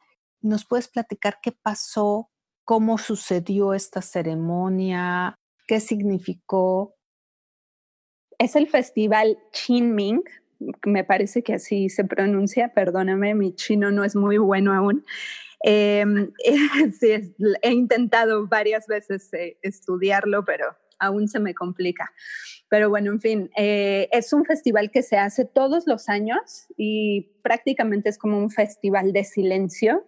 ¿Nos 0.43 0.67
puedes 0.67 0.88
platicar 0.89 1.39
qué 1.41 1.51
pasó 1.51 2.29
cómo 2.67 2.97
sucedió 2.97 3.74
esta 3.74 4.01
ceremonia, 4.01 5.36
qué 5.67 5.79
significó. 5.79 6.97
Es 8.38 8.57
el 8.57 8.67
festival 8.67 9.39
Qingming, 9.53 10.21
me 10.86 11.05
parece 11.05 11.43
que 11.43 11.53
así 11.53 11.88
se 11.88 12.03
pronuncia, 12.03 12.74
perdóname, 12.74 13.36
mi 13.36 13.55
chino 13.55 13.89
no 13.89 14.03
es 14.03 14.17
muy 14.17 14.38
bueno 14.38 14.74
aún. 14.74 15.05
Em, 15.63 16.31
he 17.63 17.71
intentado 17.71 18.45
varias 18.45 18.86
veces 18.86 19.33
eh, 19.33 19.57
estudiarlo, 19.63 20.45
pero 20.45 20.67
aún 21.00 21.27
se 21.27 21.39
me 21.39 21.55
complica. 21.55 22.13
Pero 22.69 22.89
bueno, 22.89 23.12
en 23.12 23.19
fin, 23.19 23.50
eh, 23.57 24.07
es 24.12 24.33
un 24.33 24.45
festival 24.45 24.91
que 24.91 25.01
se 25.01 25.17
hace 25.17 25.45
todos 25.45 25.88
los 25.88 26.09
años 26.09 26.67
y 26.77 27.39
prácticamente 27.41 28.09
es 28.09 28.19
como 28.19 28.38
un 28.38 28.51
festival 28.51 29.13
de 29.13 29.24
silencio 29.24 30.05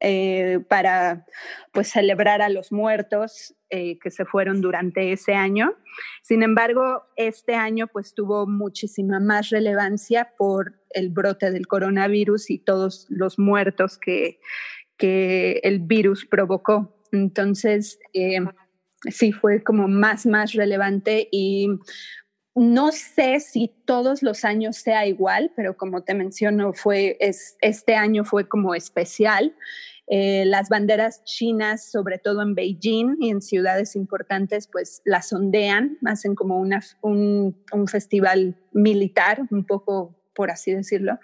eh, 0.00 0.60
para 0.68 1.26
pues 1.72 1.88
celebrar 1.88 2.40
a 2.40 2.48
los 2.48 2.70
muertos 2.70 3.54
eh, 3.70 3.98
que 3.98 4.10
se 4.10 4.24
fueron 4.24 4.60
durante 4.60 5.12
ese 5.12 5.34
año. 5.34 5.74
Sin 6.22 6.42
embargo, 6.42 7.04
este 7.16 7.54
año 7.54 7.88
pues 7.88 8.14
tuvo 8.14 8.46
muchísima 8.46 9.20
más 9.20 9.50
relevancia 9.50 10.32
por 10.38 10.80
el 10.90 11.10
brote 11.10 11.50
del 11.50 11.66
coronavirus 11.66 12.50
y 12.50 12.58
todos 12.58 13.06
los 13.08 13.38
muertos 13.38 13.98
que, 13.98 14.40
que 14.96 15.60
el 15.64 15.80
virus 15.80 16.26
provocó. 16.26 16.96
Entonces, 17.12 17.98
eh, 18.12 18.40
sí 19.10 19.32
fue 19.32 19.62
como 19.62 19.88
más, 19.88 20.26
más 20.26 20.52
relevante 20.52 21.28
y 21.30 21.68
no 22.58 22.90
sé 22.92 23.38
si 23.40 23.72
todos 23.84 24.22
los 24.22 24.44
años 24.44 24.76
sea 24.76 25.06
igual, 25.06 25.52
pero 25.54 25.76
como 25.76 26.02
te 26.02 26.14
menciono, 26.14 26.72
fue, 26.72 27.16
es, 27.20 27.56
este 27.60 27.94
año 27.94 28.24
fue 28.24 28.48
como 28.48 28.74
especial. 28.74 29.54
Eh, 30.08 30.44
las 30.46 30.68
banderas 30.68 31.22
chinas, 31.24 31.90
sobre 31.90 32.18
todo 32.18 32.42
en 32.42 32.54
Beijing 32.54 33.16
y 33.20 33.30
en 33.30 33.42
ciudades 33.42 33.94
importantes, 33.94 34.66
pues 34.66 35.02
las 35.04 35.32
ondean, 35.32 35.98
hacen 36.06 36.34
como 36.34 36.58
una, 36.58 36.82
un, 37.02 37.54
festival 37.86 38.56
militar, 38.72 39.42
un 39.50 39.64
poco 39.64 40.16
por 40.34 40.50
así 40.50 40.72
decirlo. 40.72 41.18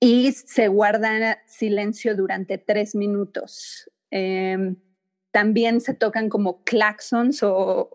y 0.00 0.32
se 0.32 0.68
guarda 0.68 1.38
silencio 1.46 2.16
durante 2.16 2.58
tres 2.58 2.94
minutos. 2.94 3.90
Em, 4.10 4.76
también 5.30 5.80
se 5.80 5.92
tocan 5.92 6.30
como 6.30 6.62
claxons 6.64 7.42
o 7.42 7.90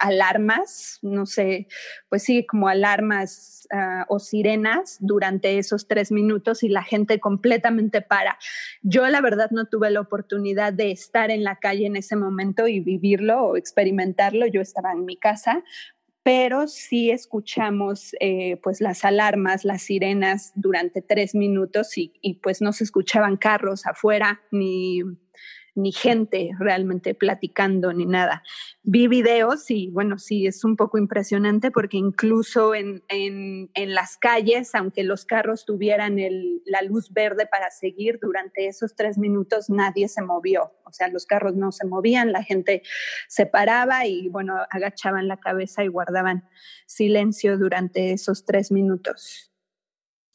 alarmas, 0.00 0.98
no 1.02 1.26
sé, 1.26 1.68
pues 2.08 2.24
sí, 2.24 2.46
como 2.46 2.68
alarmas 2.68 3.66
ah, 3.72 4.04
o 4.08 4.18
sirenas 4.18 4.98
durante 5.00 5.58
esos 5.58 5.88
tres 5.88 6.12
minutos 6.12 6.62
y 6.62 6.68
la 6.68 6.82
gente 6.82 7.20
completamente 7.20 8.02
para. 8.02 8.38
Yo 8.82 9.06
la 9.08 9.20
verdad 9.20 9.50
no 9.50 9.66
tuve 9.66 9.90
la 9.90 10.00
oportunidad 10.00 10.72
de 10.72 10.90
estar 10.90 11.30
en 11.30 11.44
la 11.44 11.56
calle 11.56 11.86
en 11.86 11.96
ese 11.96 12.16
momento 12.16 12.66
y 12.68 12.80
vivirlo 12.80 13.42
o 13.42 13.56
experimentarlo, 13.56 14.46
yo 14.46 14.60
estaba 14.60 14.92
en 14.92 15.04
mi 15.04 15.16
casa, 15.16 15.62
pero 16.22 16.68
sí 16.68 17.10
escuchamos 17.10 18.14
eh, 18.20 18.56
pues 18.62 18.80
las 18.80 19.04
alarmas, 19.04 19.64
las 19.64 19.82
sirenas 19.82 20.52
durante 20.54 21.02
tres 21.02 21.34
minutos 21.34 21.98
y, 21.98 22.12
y 22.20 22.34
pues 22.34 22.62
no 22.62 22.72
se 22.72 22.84
escuchaban 22.84 23.36
carros 23.36 23.86
afuera 23.86 24.40
ni 24.52 25.02
ni 25.74 25.92
gente 25.92 26.50
realmente 26.58 27.14
platicando 27.14 27.92
ni 27.92 28.04
nada. 28.06 28.42
Vi 28.82 29.08
videos 29.08 29.70
y 29.70 29.88
bueno, 29.88 30.18
sí, 30.18 30.46
es 30.46 30.64
un 30.64 30.76
poco 30.76 30.98
impresionante 30.98 31.70
porque 31.70 31.96
incluso 31.96 32.74
en, 32.74 33.02
en, 33.08 33.70
las 33.94 34.16
calles, 34.16 34.74
aunque 34.74 35.02
los 35.02 35.24
carros 35.24 35.64
tuvieran 35.64 36.16
la 36.66 36.82
luz 36.82 37.12
verde 37.12 37.46
para 37.46 37.70
seguir 37.70 38.18
durante 38.20 38.66
esos 38.66 38.94
tres 38.94 39.18
minutos, 39.18 39.70
nadie 39.70 40.08
se 40.08 40.22
movió. 40.22 40.72
O 40.84 40.92
sea, 40.92 41.08
los 41.08 41.26
carros 41.26 41.54
no 41.56 41.72
se 41.72 41.86
movían, 41.86 42.32
la 42.32 42.42
gente 42.42 42.82
se 43.28 43.46
paraba 43.46 44.06
y 44.06 44.28
bueno, 44.28 44.56
agachaban 44.70 45.28
la 45.28 45.38
cabeza 45.38 45.84
y 45.84 45.88
guardaban 45.88 46.48
silencio 46.86 47.56
durante 47.56 48.12
esos 48.12 48.44
tres 48.44 48.70
minutos. 48.70 49.50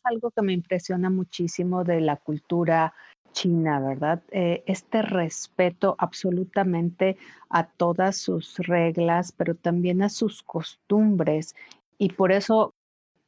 Algo 0.04 0.32
que 0.32 0.42
me 0.42 0.54
impresiona 0.54 1.10
muchísimo 1.10 1.84
de 1.84 2.02
la 2.02 2.16
cultura 2.16 2.94
China, 3.38 3.80
¿verdad? 3.80 4.24
Eh, 4.32 4.64
este 4.66 5.04
respeto 5.04 5.96
absolutamente 6.00 7.18
a 7.50 7.68
todas 7.68 8.18
sus 8.18 8.58
reglas, 8.58 9.32
pero 9.32 9.54
también 9.54 10.02
a 10.02 10.10
sus 10.10 10.42
costumbres. 10.42 11.54
Y 12.00 12.10
por 12.14 12.32
eso 12.32 12.74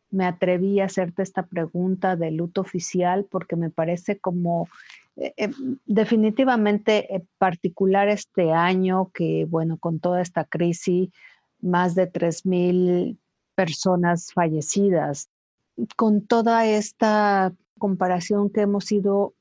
me 0.09 0.25
atreví 0.25 0.79
a 0.79 0.85
hacerte 0.85 1.21
esta 1.21 1.43
pregunta 1.43 2.15
de 2.15 2.31
luto 2.31 2.61
oficial, 2.61 3.27
porque 3.29 3.55
me 3.55 3.69
parece 3.69 4.17
como 4.17 4.67
eh, 5.15 5.33
eh, 5.37 5.51
definitivamente 5.85 7.27
particular 7.37 8.07
este 8.07 8.51
año, 8.51 9.11
que 9.13 9.45
bueno, 9.47 9.77
con 9.77 9.99
toda 9.99 10.23
esta 10.23 10.43
crisis, 10.43 11.11
más 11.61 11.93
de 11.93 12.11
3.000 12.11 13.19
personas 13.53 14.33
fallecidas, 14.33 15.29
con 15.95 16.25
toda 16.25 16.65
esta 16.65 17.53
comparación 17.77 18.49
que 18.49 18.61
hemos 18.61 18.91
ido 18.91 19.35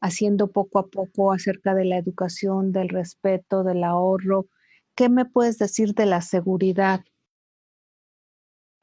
haciendo 0.00 0.50
poco 0.50 0.78
a 0.78 0.86
poco 0.86 1.32
acerca 1.32 1.74
de 1.74 1.84
la 1.84 1.98
educación, 1.98 2.72
del 2.72 2.88
respeto, 2.88 3.64
del 3.64 3.84
ahorro. 3.84 4.46
¿Qué 4.94 5.08
me 5.08 5.24
puedes 5.24 5.58
decir 5.58 5.94
de 5.94 6.06
la 6.06 6.20
seguridad? 6.20 7.00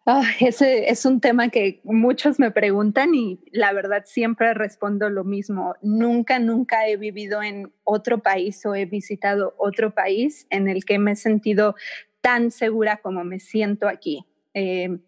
Ah, 0.07 0.23
ese 0.39 0.91
es 0.91 1.03
un 1.05 1.19
tema 1.19 1.49
que 1.49 1.81
muchos 1.83 2.37
me 2.37 2.51
preguntan 2.51 3.15
y 3.15 3.39
la 3.51 3.73
verdad 3.73 4.03
siempre 4.05 4.53
respondo 4.53 5.09
lo 5.09 5.23
mismo. 5.23 5.73
Nunca, 5.81 6.37
nunca 6.37 6.87
he 6.87 6.95
vivido 6.95 7.41
en 7.41 7.73
otro 7.83 8.19
país 8.19 8.63
o 8.67 8.75
he 8.75 8.85
visitado 8.85 9.55
otro 9.57 9.95
país 9.95 10.45
en 10.51 10.67
el 10.67 10.85
que 10.85 10.99
me 10.99 11.13
he 11.13 11.15
sentido 11.15 11.75
tan 12.21 12.51
segura 12.51 12.97
como 12.97 13.23
me 13.23 13.39
siento 13.39 13.87
aquí. 13.87 14.25
Eh, 14.53 14.99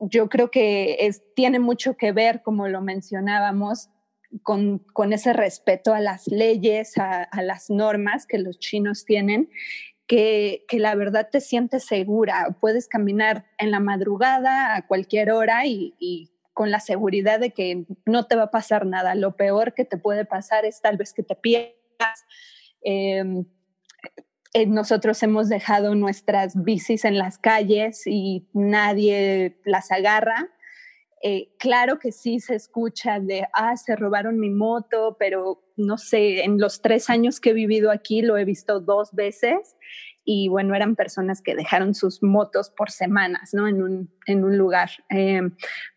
yo 0.00 0.28
creo 0.28 0.50
que 0.50 1.06
es, 1.06 1.22
tiene 1.34 1.58
mucho 1.58 1.96
que 1.96 2.12
ver, 2.12 2.42
como 2.42 2.68
lo 2.68 2.82
mencionábamos, 2.82 3.88
con, 4.42 5.12
ese 5.12 5.32
respeto 5.32 5.94
a 5.94 6.00
las 6.00 6.26
leyes, 6.26 6.98
a, 6.98 7.28
las 7.42 7.70
normas 7.70 8.26
que 8.26 8.38
los 8.38 8.58
chinos 8.58 9.04
tienen, 9.04 9.50
que, 10.06 10.64
la 10.72 10.94
verdad 10.94 11.28
te 11.30 11.40
sientes 11.40 11.84
segura. 11.84 12.56
Puedes 12.60 12.88
caminar 12.88 13.46
en 13.58 13.70
la 13.70 13.80
madrugada 13.80 14.76
a 14.76 14.86
cualquier 14.86 15.30
hora 15.30 15.66
y, 15.66 16.30
con 16.52 16.70
la 16.72 16.80
seguridad 16.80 17.38
de 17.38 17.50
que 17.50 17.86
no 18.04 18.26
te 18.26 18.34
va 18.34 18.44
a 18.44 18.50
pasar 18.50 18.84
nada. 18.84 19.14
Lo 19.14 19.36
peor 19.36 19.74
que 19.74 19.84
te 19.84 19.96
puede 19.96 20.24
pasar 20.24 20.64
es 20.64 20.80
tal 20.80 20.96
vez 20.96 21.12
que 21.12 21.22
te 21.22 21.36
pierdas. 21.36 22.24
Em, 22.82 23.44
eh, 24.54 24.66
nosotros 24.66 25.22
hemos 25.22 25.48
dejado 25.48 25.94
nuestras 25.94 26.60
bicis 26.64 27.04
en 27.04 27.16
las 27.16 27.38
calles 27.38 28.02
y 28.06 28.48
nadie 28.52 29.60
las 29.64 29.92
agarra 29.92 30.50
eh, 31.22 31.48
claro 31.58 31.98
que 31.98 32.12
sí 32.12 32.40
se 32.40 32.54
escucha 32.54 33.20
de, 33.20 33.46
ah, 33.52 33.76
se 33.76 33.96
robaron 33.96 34.38
mi 34.38 34.50
moto, 34.50 35.16
pero 35.18 35.62
no 35.76 35.98
sé, 35.98 36.44
en 36.44 36.58
los 36.58 36.80
tres 36.80 37.10
años 37.10 37.40
que 37.40 37.50
he 37.50 37.54
vivido 37.54 37.90
aquí 37.90 38.22
lo 38.22 38.36
he 38.36 38.44
visto 38.44 38.80
dos 38.80 39.12
veces 39.12 39.76
y 40.24 40.48
bueno, 40.48 40.74
eran 40.74 40.94
personas 40.94 41.40
que 41.40 41.54
dejaron 41.54 41.94
sus 41.94 42.22
motos 42.22 42.70
por 42.70 42.90
semanas, 42.90 43.50
¿no? 43.54 43.66
En 43.66 43.82
un, 43.82 44.14
en 44.26 44.44
un 44.44 44.58
lugar. 44.58 44.90
Eh, 45.08 45.40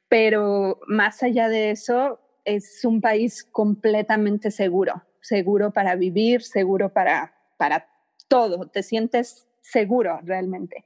pero 0.07 0.79
más 0.87 1.21
allá 1.23 1.49
de 1.49 1.71
eso, 1.71 2.19
es 2.45 2.83
un 2.83 3.01
país 3.01 3.43
completamente 3.43 4.51
seguro, 4.51 5.03
seguro 5.21 5.71
para 5.71 5.95
vivir, 5.95 6.41
seguro 6.43 6.91
para, 6.91 7.35
para 7.57 7.87
todo, 8.27 8.67
te 8.67 8.83
sientes 8.83 9.47
seguro 9.61 10.19
realmente. 10.23 10.85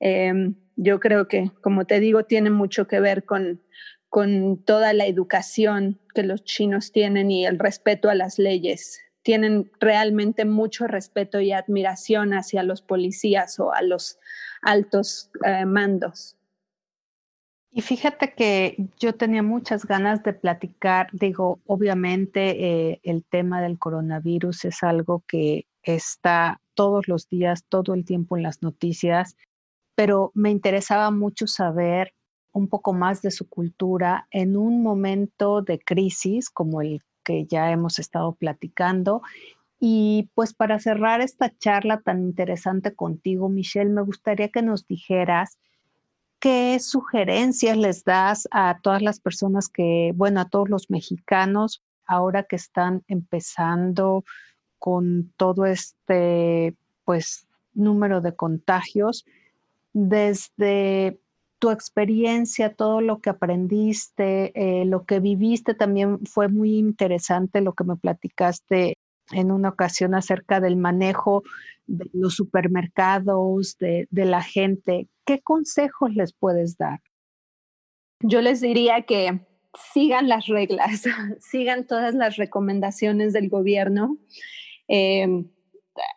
Eh, 0.00 0.52
yo 0.76 1.00
creo 1.00 1.26
que, 1.26 1.50
como 1.62 1.86
te 1.86 2.00
digo, 2.00 2.24
tiene 2.24 2.50
mucho 2.50 2.86
que 2.86 3.00
ver 3.00 3.24
con, 3.24 3.62
con 4.08 4.62
toda 4.64 4.92
la 4.92 5.06
educación 5.06 5.98
que 6.14 6.22
los 6.22 6.44
chinos 6.44 6.92
tienen 6.92 7.30
y 7.30 7.46
el 7.46 7.58
respeto 7.58 8.10
a 8.10 8.14
las 8.14 8.38
leyes. 8.38 9.00
Tienen 9.22 9.70
realmente 9.80 10.44
mucho 10.44 10.86
respeto 10.86 11.40
y 11.40 11.52
admiración 11.52 12.32
hacia 12.32 12.62
los 12.62 12.82
policías 12.82 13.58
o 13.58 13.72
a 13.72 13.82
los 13.82 14.18
altos 14.62 15.30
eh, 15.44 15.64
mandos. 15.64 16.36
Y 17.70 17.82
fíjate 17.82 18.32
que 18.32 18.88
yo 18.98 19.14
tenía 19.14 19.42
muchas 19.42 19.84
ganas 19.84 20.22
de 20.22 20.32
platicar, 20.32 21.08
digo, 21.12 21.60
obviamente 21.66 22.90
eh, 22.90 23.00
el 23.02 23.22
tema 23.22 23.60
del 23.60 23.78
coronavirus 23.78 24.64
es 24.64 24.82
algo 24.82 25.24
que 25.26 25.66
está 25.82 26.60
todos 26.72 27.06
los 27.06 27.28
días, 27.28 27.64
todo 27.68 27.92
el 27.92 28.06
tiempo 28.06 28.38
en 28.38 28.44
las 28.44 28.62
noticias, 28.62 29.36
pero 29.96 30.30
me 30.34 30.50
interesaba 30.50 31.10
mucho 31.10 31.48
saber 31.48 32.12
un 32.52 32.68
poco 32.68 32.92
más 32.92 33.20
de 33.22 33.32
su 33.32 33.48
cultura 33.48 34.28
en 34.30 34.56
un 34.56 34.82
momento 34.82 35.62
de 35.62 35.78
crisis 35.80 36.48
como 36.48 36.80
el 36.80 37.02
que 37.24 37.44
ya 37.46 37.72
hemos 37.72 37.98
estado 37.98 38.32
platicando. 38.34 39.22
Y 39.80 40.30
pues 40.34 40.54
para 40.54 40.78
cerrar 40.78 41.20
esta 41.20 41.54
charla 41.58 42.00
tan 42.00 42.22
interesante 42.22 42.94
contigo, 42.94 43.48
Michelle, 43.48 43.90
me 43.90 44.02
gustaría 44.02 44.48
que 44.48 44.62
nos 44.62 44.86
dijeras 44.86 45.58
qué 46.38 46.78
sugerencias 46.78 47.76
les 47.76 48.04
das 48.04 48.48
a 48.52 48.78
todas 48.82 49.02
las 49.02 49.20
personas 49.20 49.68
que, 49.68 50.12
bueno, 50.14 50.40
a 50.40 50.48
todos 50.48 50.70
los 50.70 50.88
mexicanos 50.90 51.82
ahora 52.06 52.44
que 52.44 52.56
están 52.56 53.02
empezando 53.08 54.24
con 54.78 55.32
todo 55.36 55.66
este, 55.66 56.76
pues, 57.04 57.46
número 57.74 58.20
de 58.20 58.34
contagios, 58.34 59.26
desde 59.98 61.18
tu 61.58 61.70
experiencia, 61.70 62.74
todo 62.74 63.00
lo 63.00 63.20
que 63.20 63.30
aprendiste, 63.30 64.52
eh, 64.54 64.84
lo 64.84 65.06
que 65.06 65.20
viviste, 65.20 65.72
también 65.72 66.26
fue 66.26 66.48
muy 66.48 66.76
interesante 66.76 67.62
lo 67.62 67.72
que 67.72 67.84
me 67.84 67.96
platicaste 67.96 68.98
en 69.32 69.50
una 69.50 69.70
ocasión 69.70 70.14
acerca 70.14 70.60
del 70.60 70.76
manejo 70.76 71.44
de 71.86 72.10
los 72.12 72.34
supermercados, 72.34 73.78
de, 73.78 74.06
la 74.10 74.42
gente. 74.42 75.08
¿Qué 75.24 75.40
consejos 75.40 76.14
les 76.14 76.34
puedes 76.34 76.76
dar? 76.76 77.00
Yo 78.20 78.42
les 78.42 78.60
diría 78.60 79.02
que 79.02 79.40
sigan 79.94 80.28
las 80.28 80.46
reglas, 80.46 81.04
sigan 81.40 81.86
todas 81.86 82.14
las 82.14 82.36
recomendaciones 82.36 83.32
del 83.32 83.48
gobierno. 83.48 84.18
Eh, 84.88 85.46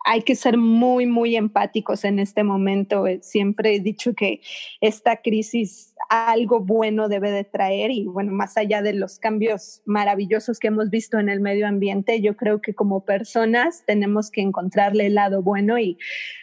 hay 0.05 0.21
que 0.21 0.35
ser 0.35 0.57
muy, 0.57 1.05
muy 1.05 1.35
empáticos 1.35 2.03
en 2.03 2.19
este 2.19 2.43
momento. 2.43 3.05
Siempre 3.21 3.75
he 3.75 3.79
dicho 3.79 4.13
que 4.13 4.41
esta 4.81 5.17
crisis 5.17 5.93
algo 6.09 6.59
bueno 6.59 7.07
debe 7.07 7.31
de 7.31 7.43
traer 7.43 7.91
y 7.91 8.05
bueno, 8.05 8.31
más 8.31 8.57
allá 8.57 8.81
de 8.81 8.93
los 8.93 9.19
cambios 9.19 9.81
maravillosos 9.85 10.59
que 10.59 10.67
hemos 10.67 10.89
visto 10.89 11.19
en 11.19 11.29
el 11.29 11.39
medio 11.39 11.67
ambiente, 11.67 12.21
yo 12.21 12.35
creo 12.35 12.61
que 12.61 12.73
como 12.73 13.05
personas 13.05 13.83
tenemos 13.85 14.31
que 14.31 14.41
encontrarle 14.41 15.07
el 15.07 15.15
lado 15.15 15.43
bueno 15.43 15.77
y 15.77 15.97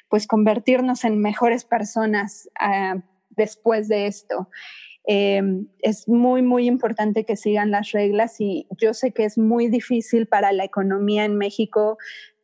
pues 0.09 0.27
convertirnos 0.27 1.05
en 1.05 1.19
mejores 1.19 1.65
personas 1.65 2.49
uh, 2.61 3.01
después 3.31 3.89
de 3.89 4.07
esto. 4.07 4.49
Eh, 5.09 5.41
es 5.83 6.09
muy, 6.09 6.43
muy 6.43 6.67
importante 6.67 7.25
que 7.25 7.37
sigan 7.37 7.71
las 7.71 7.93
reglas 7.93 8.41
y 8.41 8.67
yo 8.77 8.93
sé 8.93 9.13
que 9.13 9.25
es 9.25 9.39
muy 9.39 9.69
difícil 9.69 10.27
para 10.27 10.51
la 10.53 10.65
economía 10.65 11.25
en 11.25 11.37
México 11.37 11.97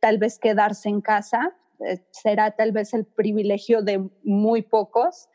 tal 0.03 0.17
vez 0.17 0.37
quedarse 0.37 0.89
en 0.89 0.99
casa, 0.99 1.55
eh, 1.79 2.05
será 2.11 2.51
tal 2.51 2.73
vez 2.73 2.93
el 2.93 3.05
privilegio 3.05 3.81
de 3.81 4.09
muy 4.25 4.61
pocos. 4.61 5.29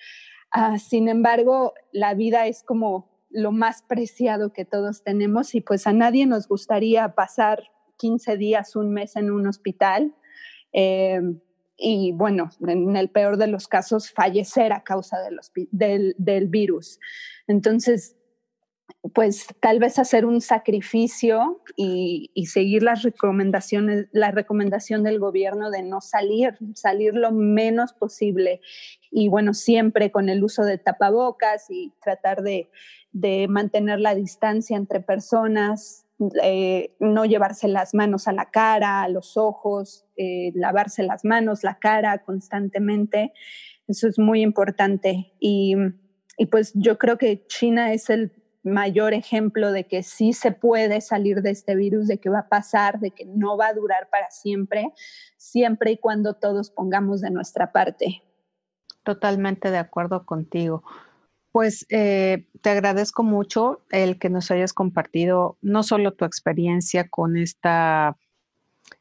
Uh, 0.55 0.77
sin 0.79 1.09
embargo, 1.09 1.73
la 1.91 2.13
vida 2.13 2.47
es 2.47 2.63
como 2.63 3.09
lo 3.31 3.51
más 3.51 3.81
preciado 3.81 4.53
que 4.53 4.67
todos 4.67 5.03
tenemos 5.03 5.55
y 5.55 5.63
pues 5.63 5.87
a 5.87 5.95
nadie 5.95 6.27
nos 6.27 6.49
gustaría 6.49 7.15
pasar 7.15 7.63
15 7.97 8.37
días, 8.37 8.77
un 8.77 8.93
mes 8.93 9.17
en 9.17 9.31
un 9.31 9.47
hospital. 9.47 10.15
Eh, 10.75 11.23
y 11.79 12.13
bueno, 12.13 12.51
en 12.61 12.95
el 12.95 13.09
peor 13.09 13.39
de 13.39 13.47
los 13.47 13.69
casos, 13.69 14.11
fallecer 14.11 14.75
a 14.75 14.85
causa 14.85 15.17
del, 15.73 16.15
del 16.19 16.49
virus. 16.49 17.01
Entonces, 17.47 18.18
pues 19.15 19.47
tal 19.61 19.79
vez 19.79 19.99
hacer 19.99 20.25
un 20.25 20.41
sacrificio 20.41 21.63
y, 21.77 22.31
seguir 22.47 22.83
las 22.83 23.03
recomendaciones, 23.03 24.07
la 24.13 24.31
recomendación 24.31 25.03
del 25.03 25.19
gobierno 25.19 25.71
de 25.71 25.83
no 25.83 26.01
salir, 26.01 26.57
salir 26.75 27.15
lo 27.15 27.33
menos 27.33 27.93
posible. 27.93 28.61
Y 29.11 29.29
bueno, 29.29 29.55
siempre 29.55 30.11
con 30.11 30.29
el 30.29 30.43
uso 30.43 30.65
de 30.65 30.79
tapabocas 30.79 31.67
y 31.71 31.93
tratar 32.03 32.43
de, 32.43 32.69
mantener 33.49 34.01
la 34.01 34.15
distancia 34.15 34.77
entre 34.77 35.01
personas, 35.01 36.07
eh, 36.43 36.95
no 37.01 37.25
llevarse 37.25 37.67
las 37.67 37.95
manos 37.95 38.29
a 38.29 38.33
la 38.33 38.51
cara, 38.51 39.03
a 39.03 39.09
los 39.09 39.37
ojos, 39.37 40.05
eh, 40.17 40.53
lavarse 40.55 41.03
las 41.03 41.25
manos, 41.25 41.65
la 41.65 41.79
cara 41.79 42.19
constantemente. 42.19 43.33
Eso 43.87 44.09
es 44.09 44.19
muy 44.19 44.43
importante. 44.43 45.33
y 45.41 45.77
pues 46.53 46.73
yo 46.75 46.99
creo 46.99 47.19
que 47.19 47.45
China 47.49 47.93
es 47.93 48.11
el 48.11 48.31
mayor 48.63 49.15
ejemplo 49.15 49.73
de 49.73 49.87
que 49.87 50.03
sí 50.03 50.33
se 50.33 50.53
puede 50.53 51.01
salir 51.01 51.43
de 51.43 51.51
este 51.51 51.75
virus, 51.77 52.09
de 52.09 52.19
que 52.19 52.31
va 52.31 52.41
a 52.41 52.49
pasar, 52.49 53.01
de 53.01 53.11
que 53.11 53.25
no 53.25 53.57
va 53.57 53.69
a 53.69 53.75
durar 53.75 54.09
para 54.11 54.31
siempre, 54.31 54.93
siempre 55.37 55.93
y 55.93 55.99
cuando 55.99 56.35
todos 56.35 56.71
pongamos 56.71 57.21
de 57.21 57.31
nuestra 57.31 57.73
parte. 57.73 58.23
Totalmente 59.05 59.71
de 59.71 59.79
acuerdo 59.79 60.27
contigo. 60.27 60.83
Pues 61.53 61.87
eh, 61.89 62.47
te 62.61 62.71
agradezco 62.71 63.23
mucho 63.23 63.81
el 63.91 64.19
que 64.19 64.29
nos 64.29 64.51
hayas 64.51 64.73
compartido 64.73 65.57
no 65.63 65.83
solo 65.83 66.13
tu 66.13 66.25
experiencia 66.25 67.09
con 67.09 67.37
esta 67.37 68.17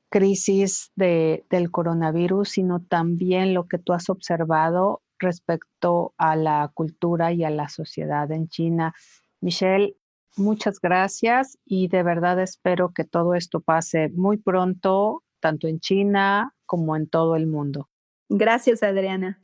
crisis 0.09 0.91
de, 0.95 1.45
del 1.49 1.69
coronavirus, 1.71 2.49
sino 2.49 2.81
también 2.81 3.53
lo 3.53 3.67
que 3.67 3.77
tú 3.77 3.91
has 3.91 4.09
observado 4.09 5.01
respecto 5.19 6.13
a 6.17 6.35
la 6.35 6.71
cultura 6.73 7.33
y 7.33 7.43
a 7.43 7.49
la 7.49 7.69
sociedad 7.69 8.31
en 8.31 8.47
China 8.47 8.93
Michelle, 9.41 9.95
muchas 10.35 10.79
gracias 10.79 11.57
y 11.65 11.87
de 11.87 12.03
verdad 12.03 12.41
espero 12.41 12.91
que 12.93 13.03
todo 13.03 13.35
esto 13.35 13.59
pase 13.59 14.09
muy 14.09 14.37
pronto, 14.37 15.23
tanto 15.39 15.67
en 15.67 15.79
China 15.79 16.53
como 16.65 16.95
en 16.95 17.07
todo 17.07 17.35
el 17.35 17.47
mundo. 17.47 17.89
Gracias, 18.29 18.83
Adriana. 18.83 19.39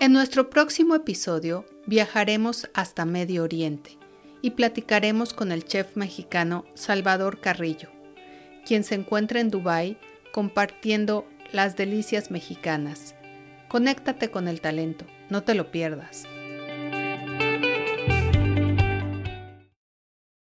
En 0.00 0.12
nuestro 0.12 0.50
próximo 0.50 0.94
episodio 0.94 1.64
viajaremos 1.86 2.70
hasta 2.74 3.04
Medio 3.04 3.42
Oriente 3.42 3.98
y 4.40 4.52
platicaremos 4.52 5.34
con 5.34 5.52
el 5.52 5.64
chef 5.64 5.96
mexicano 5.96 6.64
Salvador 6.74 7.40
Carrillo, 7.40 7.90
quien 8.64 8.84
se 8.84 8.94
encuentra 8.94 9.40
en 9.40 9.50
Dubái 9.50 9.98
compartiendo 10.32 11.26
las 11.52 11.76
delicias 11.76 12.30
mexicanas. 12.30 13.14
Conéctate 13.68 14.30
con 14.30 14.48
el 14.48 14.60
talento 14.60 15.06
no 15.30 15.42
te 15.42 15.54
lo 15.54 15.70
pierdas. 15.70 16.26